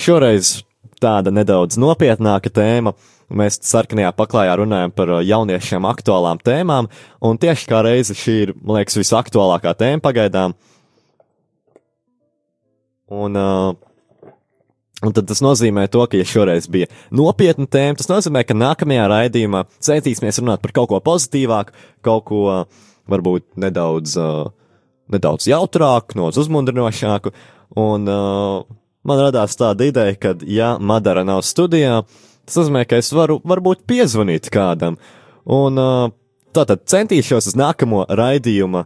šoreiz 0.00 0.60
tāda 1.02 1.32
nedaudz 1.34 1.78
nopietnāka 1.80 2.52
tēma. 2.52 2.94
Mēs 3.30 3.60
sarkanajā 3.62 4.10
paklājā 4.18 4.56
runājam 4.58 4.90
par 4.94 5.12
jauniešiem 5.22 5.84
aktuālām 5.86 6.40
tēmām, 6.42 6.88
un 7.22 7.38
tieši 7.38 7.68
kā 7.70 7.84
reize 7.86 8.16
šī 8.18 8.34
ir, 8.46 8.52
man 8.58 8.80
liekas, 8.80 8.98
visaktuālākā 8.98 9.76
tēma 9.78 10.02
pagaidām. 10.02 10.56
Un 13.10 13.38
uh, 13.38 13.76
Un 15.00 15.14
tad 15.16 15.30
tas 15.30 15.40
nozīmē 15.40 15.86
to, 15.88 16.02
ka, 16.10 16.18
ja 16.20 16.26
šoreiz 16.28 16.66
bija 16.68 16.90
nopietna 17.16 17.64
tēma, 17.64 17.96
tas 17.96 18.08
nozīmē, 18.10 18.42
ka 18.44 18.56
nākamajā 18.56 19.06
raidījumā 19.08 19.62
centīsimies 19.80 20.42
runāt 20.42 20.60
par 20.60 20.74
kaut 20.76 20.90
ko 20.90 21.00
pozitīvāku, 21.06 21.72
kaut 22.04 22.26
ko 22.28 22.42
varbūt 23.10 23.46
nedaudz, 23.60 24.18
uh, 24.20 24.50
nedaudz 25.12 25.48
jautrāku, 25.48 26.18
nedaudz 26.18 26.42
uzmundrinošāku. 26.44 27.32
Un 27.80 28.12
uh, 28.12 28.68
man 29.08 29.22
radās 29.24 29.56
tāda 29.56 29.88
ideja, 29.88 30.18
ka, 30.20 30.34
ja 30.44 30.74
Madara 30.76 31.24
nav 31.24 31.40
studijā, 31.48 32.02
tas 32.44 32.60
nozīmē, 32.60 32.84
ka 32.84 33.00
es 33.00 33.08
varu 33.16 33.38
varbūt 33.40 33.86
piezvanīt 33.88 34.52
kādam. 34.52 35.00
Un 35.48 35.80
uh, 35.80 36.10
tātad 36.52 36.84
centīšos 36.92 37.54
uz 37.54 37.56
nākamo 37.56 38.04
raidījumu 38.04 38.84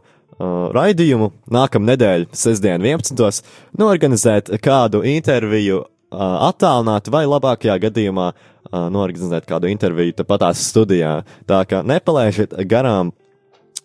raidījumu 0.75 1.29
nākamā 1.55 1.93
nedēļa, 1.93 2.27
sestdien, 2.35 2.83
11. 2.83 3.45
norganizēt 3.79 4.51
kādu 4.63 5.05
interviju 5.07 5.85
attālināti 6.15 7.13
vai 7.15 7.25
labākajā 7.29 7.77
gadījumā 7.89 8.31
norganizēt 8.73 9.47
kādu 9.49 9.69
interviju 9.71 10.17
tepatās 10.19 10.63
studijā. 10.71 11.23
Tā 11.49 11.61
kā 11.69 11.83
nepalaižiet 11.87 12.57
garām 12.71 13.13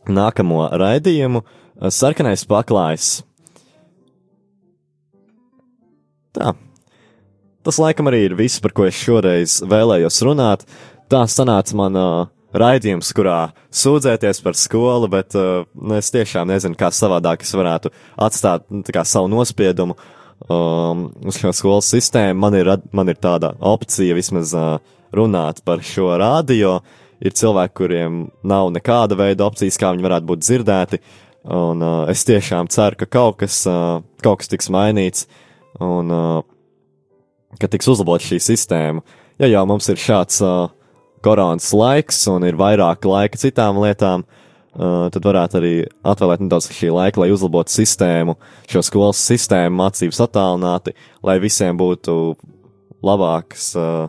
nākamo 0.09 0.69
raidījumu 0.79 1.43
Sarkanais 1.89 2.43
paklājs. 2.47 3.19
Tā. 6.35 6.53
Tas 7.63 7.79
laikam 7.81 8.09
arī 8.09 8.25
ir 8.27 8.35
viss, 8.39 8.61
par 8.63 8.73
ko 8.75 8.85
es 8.87 8.97
šoreiz 8.97 9.59
vēlējos 9.67 10.19
runāt. 10.27 10.65
Tā 11.11 11.23
sanāca 11.31 11.75
man 11.75 11.97
uh, 11.97 12.27
raidījums, 12.55 13.09
kurā 13.15 13.51
sūdzēties 13.75 14.43
par 14.45 14.55
skolu, 14.57 15.09
bet 15.11 15.35
uh, 15.37 15.65
es 15.97 16.11
tiešām 16.13 16.51
nezinu, 16.51 16.77
kā 16.79 16.91
savādāk 16.93 17.43
es 17.43 17.51
varētu 17.55 17.91
atstāt 18.19 18.67
nu, 18.71 18.83
kā, 18.93 19.03
savu 19.07 19.31
nospiedumu 19.31 19.97
uh, 19.97 20.18
um, 20.47 21.07
uz 21.25 21.39
šo 21.39 21.51
skolas 21.55 21.89
sistēmu, 21.91 22.37
man 22.39 22.57
ir, 22.57 22.71
man 22.95 23.11
ir 23.11 23.19
tāda 23.21 23.53
opcija 23.59 24.17
vismaz 24.17 24.53
uh, 24.57 24.77
runāt 25.15 25.63
par 25.65 25.83
šo 25.85 26.13
radio. 26.21 26.79
Ir 27.19 27.35
cilvēki, 27.35 27.75
kuriem 27.75 28.19
nav 28.47 28.69
nekāda 28.71 29.17
veida 29.19 29.43
opcijas, 29.49 29.75
kā 29.79 29.91
viņi 29.91 30.05
varētu 30.05 30.29
būt 30.29 30.45
dzirdēti. 30.45 31.01
Un 31.51 31.83
uh, 31.83 32.05
es 32.11 32.23
tiešām 32.27 32.69
ceru, 32.71 32.99
ka 32.99 33.09
kaut 33.11 33.41
kas, 33.43 33.61
uh, 33.67 33.99
kaut 34.23 34.39
kas 34.41 34.51
tiks 34.51 34.71
mainīts 34.71 35.27
un 35.83 36.11
uh, 36.15 36.41
ka 37.59 37.67
tiks 37.67 37.89
uzlabot 37.91 38.23
šī 38.23 38.39
sistēma. 38.43 39.03
Ja 39.39 39.51
jau 39.51 39.65
mums 39.67 39.87
ir 39.91 39.99
šāds 39.99 40.39
uh, 40.45 40.69
koronas 41.23 41.73
laiks 41.75 42.21
un 42.31 42.47
ir 42.47 42.59
vairāk 42.59 43.07
laika 43.07 43.39
citām 43.39 43.81
lietām, 43.83 44.23
Uh, 44.23 44.38
tad 44.79 45.25
varētu 45.25 45.59
arī 45.59 45.73
atvēlēt 46.07 46.43
nedaudz 46.45 46.69
šī 46.71 46.91
laika, 46.95 47.19
lai 47.19 47.33
uzlabotu 47.33 47.73
sistēmu, 47.73 48.37
šo 48.71 48.83
skolas 48.85 49.19
sistēmu, 49.27 49.75
mācības 49.81 50.21
attālināti, 50.23 50.95
lai 51.25 51.35
visiem 51.43 51.77
būtu 51.79 52.15
labāks 53.03 53.73
uh, 53.79 54.07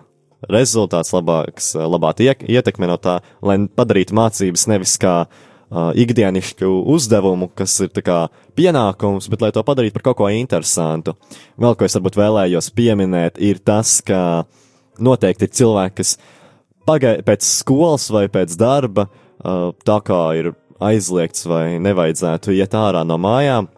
rezultāts, 0.50 1.10
labāks, 1.14 1.72
uh, 1.74 1.86
labāka 1.90 2.36
ietekme 2.46 2.90
no 2.90 2.98
tā, 3.02 3.18
lai 3.42 3.58
padarītu 3.66 4.16
mācības 4.16 4.68
nevis 4.70 4.98
kā 5.00 5.22
ikdienišķu 5.70 6.68
uzdevumu, 6.90 7.46
kas 7.54 7.76
ir 7.84 7.92
kā 8.02 8.24
pienākums, 8.58 9.28
bet 9.30 9.44
lai 9.44 9.52
to 9.54 9.62
padarītu 9.62 9.94
par 9.94 10.02
kaut 10.08 10.16
ko 10.18 10.30
interesantu. 10.34 11.14
Vēl 11.62 11.76
ko 11.78 11.86
es 11.86 11.94
varbūt 11.94 12.18
vēlējos 12.18 12.72
pieminēt, 12.74 13.38
ir 13.38 13.60
tas, 13.62 14.00
ka 14.02 14.42
noteikti 14.98 15.46
ir 15.46 15.52
cilvēki, 15.60 15.94
kas 16.00 16.16
pagai 16.90 17.20
pēc 17.22 17.46
skolas 17.46 18.08
vai 18.10 18.24
pēc 18.34 18.58
darba, 18.58 19.06
uh, 19.06 19.29
tā 19.40 19.98
kā 20.04 20.20
ir 20.38 20.52
aizliegts 20.80 21.46
vai 21.48 21.78
nevajadzētu 21.82 22.54
iet 22.56 22.74
ārā 22.76 23.02
no 23.06 23.18
mājām, 23.20 23.68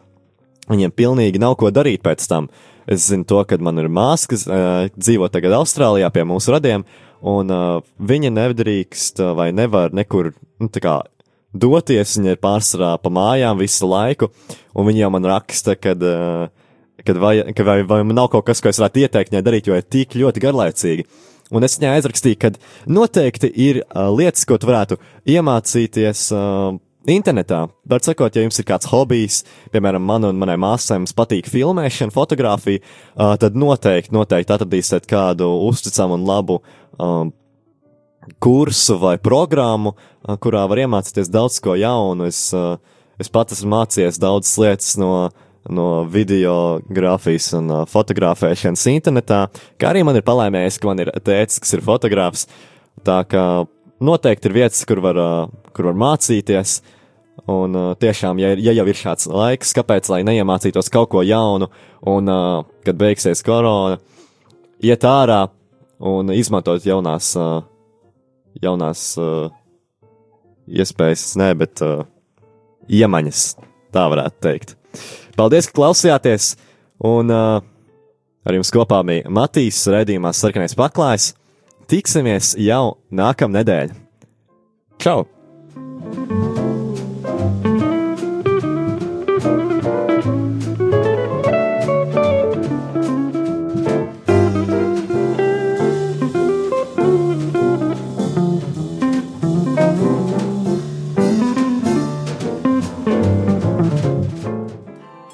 viņiem 0.71 0.95
pilnīgi 0.95 1.43
nav 1.43 1.57
ko 1.61 1.73
darīt 1.75 2.05
pēc 2.05 2.27
tam. 2.31 2.49
Es 2.91 3.07
zinu 3.11 3.27
to, 3.29 3.39
ka 3.47 3.59
man 3.63 3.79
ir 3.79 3.91
māsa, 3.93 4.29
kas 4.33 4.45
uh, 4.49 4.89
dzīvo 4.97 5.29
tagad 5.31 5.55
Austrālijā 5.61 6.09
pie 6.15 6.25
mūsu 6.27 6.55
radiem, 6.55 6.83
un 7.23 7.53
uh, 7.55 7.83
viņa 8.03 8.33
nedrīkst 8.35 9.23
uh, 9.23 9.35
vai 9.39 9.53
nevar 9.55 9.95
nekur, 9.95 10.33
nu, 10.59 10.71
tā 10.73 10.83
kā 10.83 10.97
doties, 11.55 12.17
viņa 12.19 12.35
ir 12.35 12.43
pārsvarā 12.43 12.97
pa 13.03 13.13
mājām 13.13 13.61
visu 13.63 13.87
laiku, 13.87 14.33
un 14.75 14.89
viņa 14.89 15.05
jau 15.05 15.13
man 15.15 15.31
raksta, 15.31 15.77
kad, 15.79 16.03
kad 17.07 17.23
vai, 17.23 17.37
ka 17.55 17.67
vai, 17.69 17.83
vai 17.87 18.01
man 18.03 18.19
nav 18.19 18.33
kaut 18.33 18.49
kas, 18.49 18.63
ko 18.65 18.73
es 18.73 18.81
varētu 18.83 19.05
ieteikt 19.05 19.35
viņai 19.35 19.47
darīt, 19.47 19.71
jo 19.71 19.79
ir 19.79 19.87
tik 19.87 20.17
ļoti 20.19 20.43
garlaicīgi. 20.43 21.07
Un 21.53 21.67
es 21.67 21.77
viņai 21.77 21.99
aizrakstīju, 21.99 22.39
ka 22.41 22.53
noteikti 22.89 23.51
ir 23.51 23.83
uh, 23.83 24.09
lietas, 24.15 24.47
ko 24.49 24.57
tu 24.57 24.71
varētu 24.71 24.97
iemācīties 25.29 26.31
uh, 26.33 26.79
internetā. 27.13 27.67
Var 27.89 28.05
sakot, 28.05 28.35
ja 28.35 28.45
jums 28.45 28.61
ir 28.61 28.67
kāds 28.69 28.89
hobijs, 28.91 29.43
piemēram, 29.75 30.05
man 30.07 30.29
un 30.29 30.39
manai 30.41 30.57
māsai 30.61 31.01
patīk 31.17 31.51
filmēšana, 31.51 32.15
fotografija, 32.15 32.81
uh, 32.81 33.35
tad 33.41 33.59
noteikti, 33.59 34.15
noteikti 34.15 34.57
atradīsiet 34.57 35.09
kādu 35.11 35.51
uzticamu 35.69 36.17
un 36.17 36.27
labu 36.29 36.61
um, 36.97 37.33
kursu 38.43 38.99
vai 39.03 39.17
programmu, 39.19 39.93
uh, 39.97 40.39
kurā 40.41 40.65
var 40.71 40.85
iemācīties 40.85 41.33
daudz 41.33 41.61
ko 41.63 41.77
jaunu. 41.79 42.31
Es, 42.31 42.47
uh, 42.57 42.79
es 43.21 43.33
pats 43.33 43.59
esmu 43.59 43.75
mācījies 43.75 44.21
daudzas 44.23 44.57
lietas 44.63 44.95
no, 45.01 45.13
no 45.71 46.05
videogrāfijas 46.11 47.53
un 47.59 47.71
uh, 47.71 47.83
fotografēšanas 47.91 48.87
internetā, 48.91 49.45
kā 49.79 49.93
arī 49.93 50.03
man 50.07 50.19
ir 50.19 50.27
palaimējis, 50.27 50.81
ka 50.81 50.91
man 50.91 51.05
ir 51.05 51.13
tēcis, 51.23 51.63
kas 51.63 51.77
ir 51.77 51.85
fotogrāfs. 51.87 52.49
Tā 53.07 53.21
kā 53.31 53.45
noteikti 54.03 54.51
ir 54.51 54.57
vietas, 54.57 54.83
kur 54.89 55.03
var, 55.05 55.21
uh, 55.21 55.71
kur 55.77 55.91
var 55.93 55.99
mācīties. 56.03 56.81
Un 57.51 57.75
uh, 57.79 57.93
tiešām, 57.99 58.39
ja, 58.43 58.53
ja 58.61 58.75
jau 58.77 58.85
ir 58.91 58.99
šāds 58.99 59.27
laiks, 59.31 59.73
kāpēc 59.75 60.11
lai 60.13 60.21
neiemācītos 60.27 60.91
kaut 60.93 61.11
ko 61.15 61.23
jaunu, 61.27 61.71
un 62.07 62.31
uh, 62.31 62.67
kad 62.87 62.99
beigsies 63.01 63.43
korona, 63.47 63.99
iet 64.85 65.07
ārā 65.09 65.47
un 66.03 66.31
izmantot 66.35 66.85
jaunās, 66.87 67.33
uh, 67.39 67.63
jaunās 68.63 69.07
uh, 69.19 69.49
iespējas, 70.69 71.33
ne, 71.41 71.51
bet 71.59 71.83
uh, 71.87 72.05
iemaņas, 72.91 73.43
tā 73.95 74.07
varētu 74.13 74.43
teikt. 74.45 74.77
Paldies, 75.37 75.69
ka 75.71 75.79
klausījāties, 75.81 76.53
un 77.09 77.33
uh, 77.33 77.63
ar 78.45 78.59
jums 78.59 78.73
kopā 78.75 79.01
bija 79.09 79.33
Matīs 79.33 79.81
redzījumā 79.91 80.35
sarkanais 80.37 80.77
paklājs. 80.79 81.33
Tiksimies 81.91 82.55
jau 82.61 82.97
nākamnedēļ! 83.13 83.97
Čau! 85.03 85.25